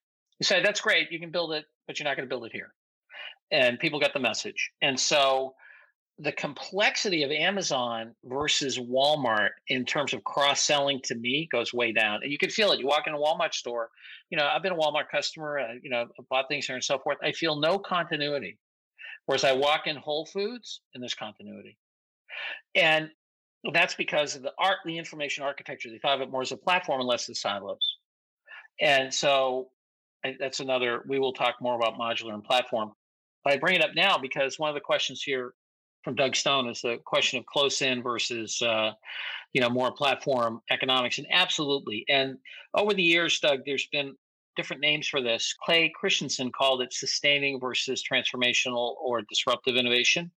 [0.41, 2.53] You say, that's great, you can build it, but you're not going to build it
[2.53, 2.73] here.
[3.53, 4.71] And people get the message.
[4.83, 5.55] And so
[6.19, 11.93] the complexity of Amazon versus Walmart in terms of cross selling to me goes way
[11.93, 12.21] down.
[12.23, 12.79] And you can feel it.
[12.79, 13.89] You walk in a Walmart store,
[14.29, 16.99] you know, I've been a Walmart customer, uh, you know, bought things here and so
[16.99, 17.17] forth.
[17.23, 18.59] I feel no continuity.
[19.27, 21.79] Whereas I walk in Whole Foods and there's continuity.
[22.75, 23.11] And
[23.73, 25.91] that's because of the art, the information architecture.
[25.91, 27.97] They thought of it more as a platform and less as silos.
[28.81, 29.69] And so
[30.39, 32.93] that's another, we will talk more about modular and platform.
[33.45, 35.55] But I bring it up now because one of the questions here
[36.03, 38.93] from Doug Stone is the question of close in versus, uh,
[39.53, 41.19] you know, more platform economics.
[41.19, 42.05] And absolutely.
[42.09, 42.37] And
[42.75, 44.15] over the years, Doug, there's been
[44.57, 45.55] different names for this.
[45.63, 50.31] Clay Christensen called it sustaining versus transformational or disruptive innovation.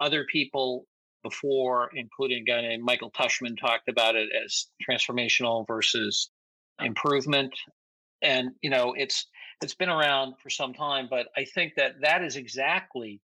[0.00, 0.86] Other people
[1.22, 6.30] before, including a guy named Michael Tushman, talked about it as transformational versus
[6.80, 7.52] improvement
[8.22, 9.26] and you know it's
[9.62, 13.20] it's been around for some time but i think that that is exactly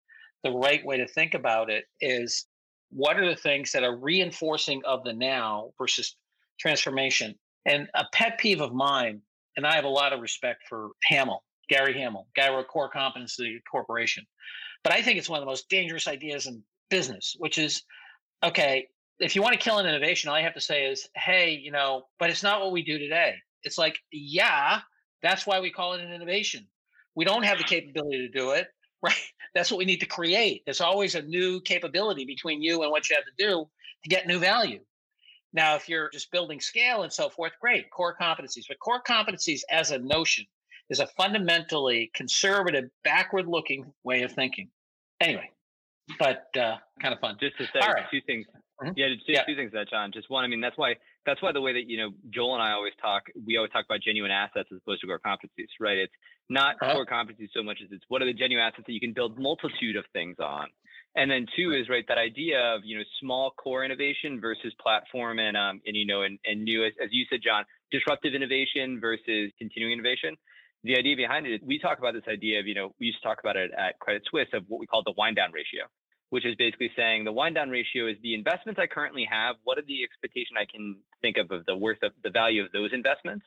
[0.43, 2.45] the right way to think about it is
[2.91, 6.15] what are the things that are reinforcing of the now versus
[6.59, 7.35] transformation?
[7.65, 9.21] And a pet peeve of mine
[9.57, 13.61] and i have a lot of respect for Hamel gary Hamel guy wrote core competency
[13.69, 14.25] corporation
[14.83, 17.83] but i think it's one of the most dangerous ideas in business which is
[18.43, 18.87] okay
[19.19, 21.71] if you want to kill an innovation all i have to say is hey you
[21.71, 24.79] know but it's not what we do today it's like, yeah,
[25.21, 26.67] that's why we call it an innovation.
[27.15, 28.67] We don't have the capability to do it,
[29.01, 29.13] right?
[29.53, 30.63] That's what we need to create.
[30.65, 33.69] There's always a new capability between you and what you have to do
[34.03, 34.79] to get new value.
[35.51, 38.65] Now, if you're just building scale and so forth, great, core competencies.
[38.67, 40.45] But core competencies as a notion
[40.89, 44.69] is a fundamentally conservative, backward looking way of thinking.
[45.19, 45.49] Anyway,
[46.19, 47.37] but uh, kind of fun.
[47.39, 48.05] Just to say right.
[48.11, 48.45] two things.
[48.81, 48.93] Mm-hmm.
[48.95, 49.43] Yeah, just yeah.
[49.43, 50.11] two things that John.
[50.11, 50.95] Just one, I mean, that's why
[51.29, 53.85] that's why the way that you know Joel and I always talk, we always talk
[53.85, 55.97] about genuine assets as opposed to core competencies, right?
[55.97, 56.13] It's
[56.49, 56.93] not uh-huh.
[56.93, 59.37] core competencies so much as it's what are the genuine assets that you can build
[59.37, 60.67] multitude of things on.
[61.15, 65.37] And then two is right that idea of you know small core innovation versus platform
[65.39, 68.99] and um and you know and, and new as, as you said John disruptive innovation
[68.99, 70.35] versus continuing innovation.
[70.83, 73.21] The idea behind it is we talk about this idea of you know we used
[73.21, 75.85] to talk about it at Credit Suisse of what we call the wind down ratio
[76.29, 79.55] which is basically saying the wind down ratio is the investments I currently have.
[79.63, 82.71] What are the expectation I can think of of the worth of the value of
[82.71, 83.45] those investments?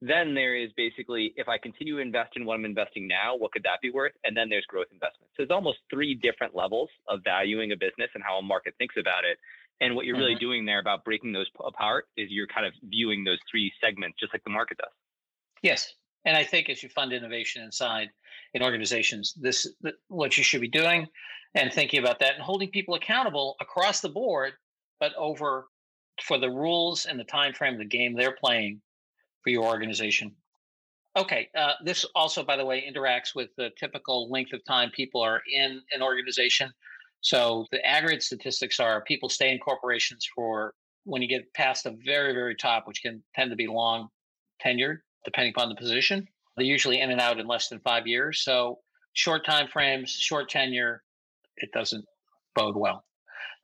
[0.00, 3.52] Then there is basically if I continue to invest in what I'm investing now, what
[3.52, 4.12] could that be worth?
[4.24, 5.32] And then there's growth investments.
[5.36, 8.96] So there's almost three different levels of valuing a business and how a market thinks
[8.98, 9.38] about it.
[9.80, 10.40] And what you're really mm-hmm.
[10.40, 14.32] doing there about breaking those apart is you're kind of viewing those three segments just
[14.32, 14.92] like the market does.
[15.62, 15.94] Yes.
[16.24, 18.08] And I think as you fund innovation inside
[18.54, 19.66] in organizations, this
[20.08, 21.06] what you should be doing
[21.54, 24.52] and thinking about that and holding people accountable across the board,
[25.00, 25.66] but over
[26.22, 28.80] for the rules and the time frame of the game they're playing
[29.42, 30.34] for your organization.
[31.16, 35.20] Okay, uh, this also, by the way, interacts with the typical length of time people
[35.20, 36.72] are in an organization.
[37.20, 41.96] So the aggregate statistics are people stay in corporations for when you get past the
[42.04, 44.08] very, very top, which can tend to be long
[44.64, 46.26] tenured, depending upon the position.
[46.56, 48.42] They're usually in and out in less than five years.
[48.42, 48.78] So
[49.12, 51.02] short time frames, short tenure,
[51.56, 52.04] it doesn't
[52.54, 53.04] bode well.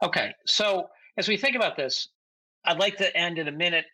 [0.03, 0.89] Okay, so
[1.19, 2.09] as we think about this,
[2.65, 3.85] I'd like to end in a minute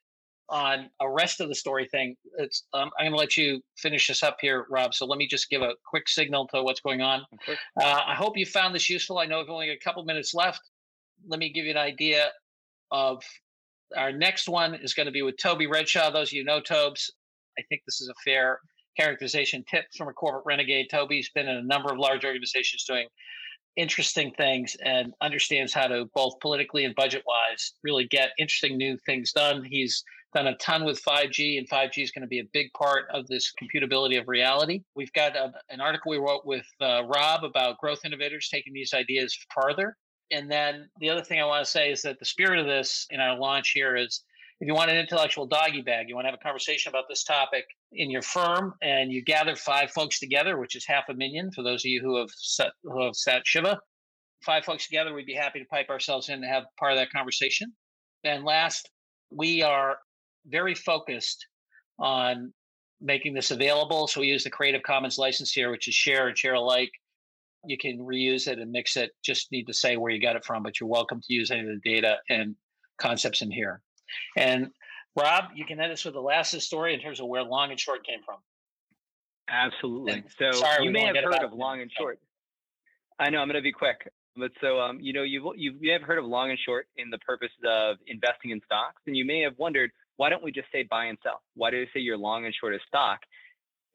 [0.49, 2.17] on a rest of the story thing.
[2.39, 4.95] It's um, I'm going to let you finish this up here, Rob.
[4.95, 7.23] So let me just give a quick signal to what's going on.
[7.49, 9.19] Uh, I hope you found this useful.
[9.19, 10.61] I know we've only got a couple minutes left.
[11.27, 12.31] Let me give you an idea
[12.93, 13.23] of
[13.97, 16.13] our next one is going to be with Toby Redshaw.
[16.13, 17.11] Those of you know Tobes,
[17.59, 18.61] I think this is a fair
[18.99, 19.65] characterization.
[19.69, 20.89] Tips from a corporate renegade.
[20.91, 23.07] Toby's been in a number of large organizations doing
[23.77, 28.97] interesting things and understands how to both politically and budget wise really get interesting new
[29.05, 29.63] things done.
[29.63, 30.03] He's
[30.35, 33.27] done a ton with 5G, and 5G is going to be a big part of
[33.27, 34.83] this computability of reality.
[34.95, 38.93] We've got a, an article we wrote with uh, Rob about growth innovators taking these
[38.93, 39.97] ideas farther.
[40.31, 43.07] And then the other thing I want to say is that the spirit of this
[43.11, 44.23] in our launch here is
[44.61, 47.25] if you want an intellectual doggy bag, you want to have a conversation about this
[47.25, 51.51] topic in your firm, and you gather five folks together, which is half a minyan
[51.53, 53.79] for those of you who have set, who have sat Shiva.
[54.43, 57.11] Five folks together, we'd be happy to pipe ourselves in to have part of that
[57.11, 57.73] conversation.
[58.25, 58.91] And last,
[59.31, 59.99] we are
[60.47, 61.47] very focused
[61.99, 62.53] on
[63.01, 64.07] making this available.
[64.07, 66.91] So we use the Creative Commons license here, which is share and share alike.
[67.67, 69.11] You can reuse it and mix it.
[69.25, 71.61] Just need to say where you got it from, but you're welcome to use any
[71.61, 72.55] of the data and
[72.99, 73.83] concepts in here.
[74.37, 74.71] And
[75.17, 77.81] Rob, you can end us with the last story in terms of where long and
[77.81, 78.37] short came from.
[79.49, 80.13] Absolutely.
[80.13, 82.19] And so sorry, you may have heard of long and short.
[83.19, 85.93] I know I'm going to be quick, but so um, you know you've you may
[85.93, 89.25] have heard of long and short in the purpose of investing in stocks, and you
[89.25, 91.43] may have wondered why don't we just say buy and sell?
[91.55, 93.21] Why do we say you're long and short of stock?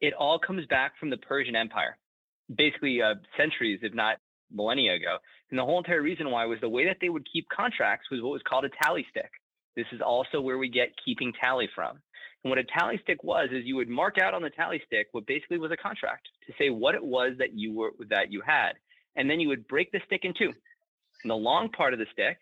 [0.00, 1.98] It all comes back from the Persian Empire,
[2.54, 4.16] basically uh, centuries, if not
[4.50, 5.18] millennia ago.
[5.50, 8.22] And the whole entire reason why was the way that they would keep contracts was
[8.22, 9.30] what was called a tally stick.
[9.76, 11.98] This is also where we get keeping tally from.
[12.44, 15.08] And what a tally stick was is you would mark out on the tally stick
[15.12, 18.42] what basically was a contract to say what it was that you were that you
[18.44, 18.72] had.
[19.16, 20.52] And then you would break the stick in two.
[21.22, 22.38] And the long part of the stick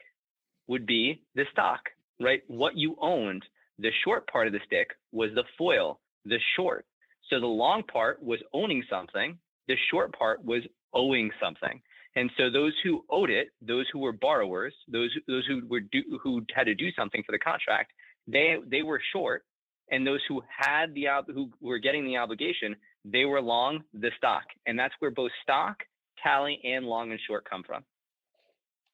[0.68, 1.80] would be the stock,
[2.20, 2.42] right?
[2.46, 3.44] What you owned.
[3.78, 6.86] The short part of the stick was the foil, the short.
[7.28, 9.38] So the long part was owning something.
[9.68, 10.62] The short part was
[10.92, 11.80] owing something.
[12.16, 16.02] And so those who owed it, those who were borrowers, those those who were do,
[16.22, 17.92] who had to do something for the contract,
[18.26, 19.44] they they were short,
[19.90, 24.42] and those who had the who were getting the obligation, they were long the stock,
[24.66, 25.84] and that's where both stock,
[26.22, 27.84] tally, and long and short come from.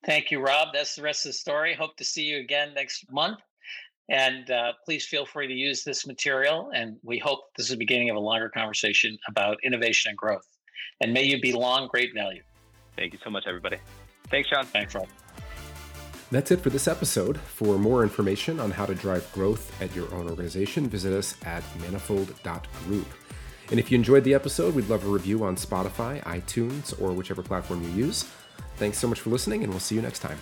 [0.05, 0.69] Thank you, Rob.
[0.73, 1.75] That's the rest of the story.
[1.75, 3.39] Hope to see you again next month.
[4.09, 6.71] And uh, please feel free to use this material.
[6.73, 10.47] And we hope this is the beginning of a longer conversation about innovation and growth.
[11.01, 12.43] And may you be long, great value.
[12.97, 13.79] Thank you so much, everybody.
[14.31, 14.65] Thanks, John.
[14.67, 15.07] Thanks, Rob.
[16.31, 17.39] That's it for this episode.
[17.39, 21.63] For more information on how to drive growth at your own organization, visit us at
[21.81, 23.07] manifold.group.
[23.71, 27.43] And if you enjoyed the episode, we'd love a review on Spotify, iTunes, or whichever
[27.43, 28.25] platform you use.
[28.77, 30.39] Thanks so much for listening, and we'll see you next time.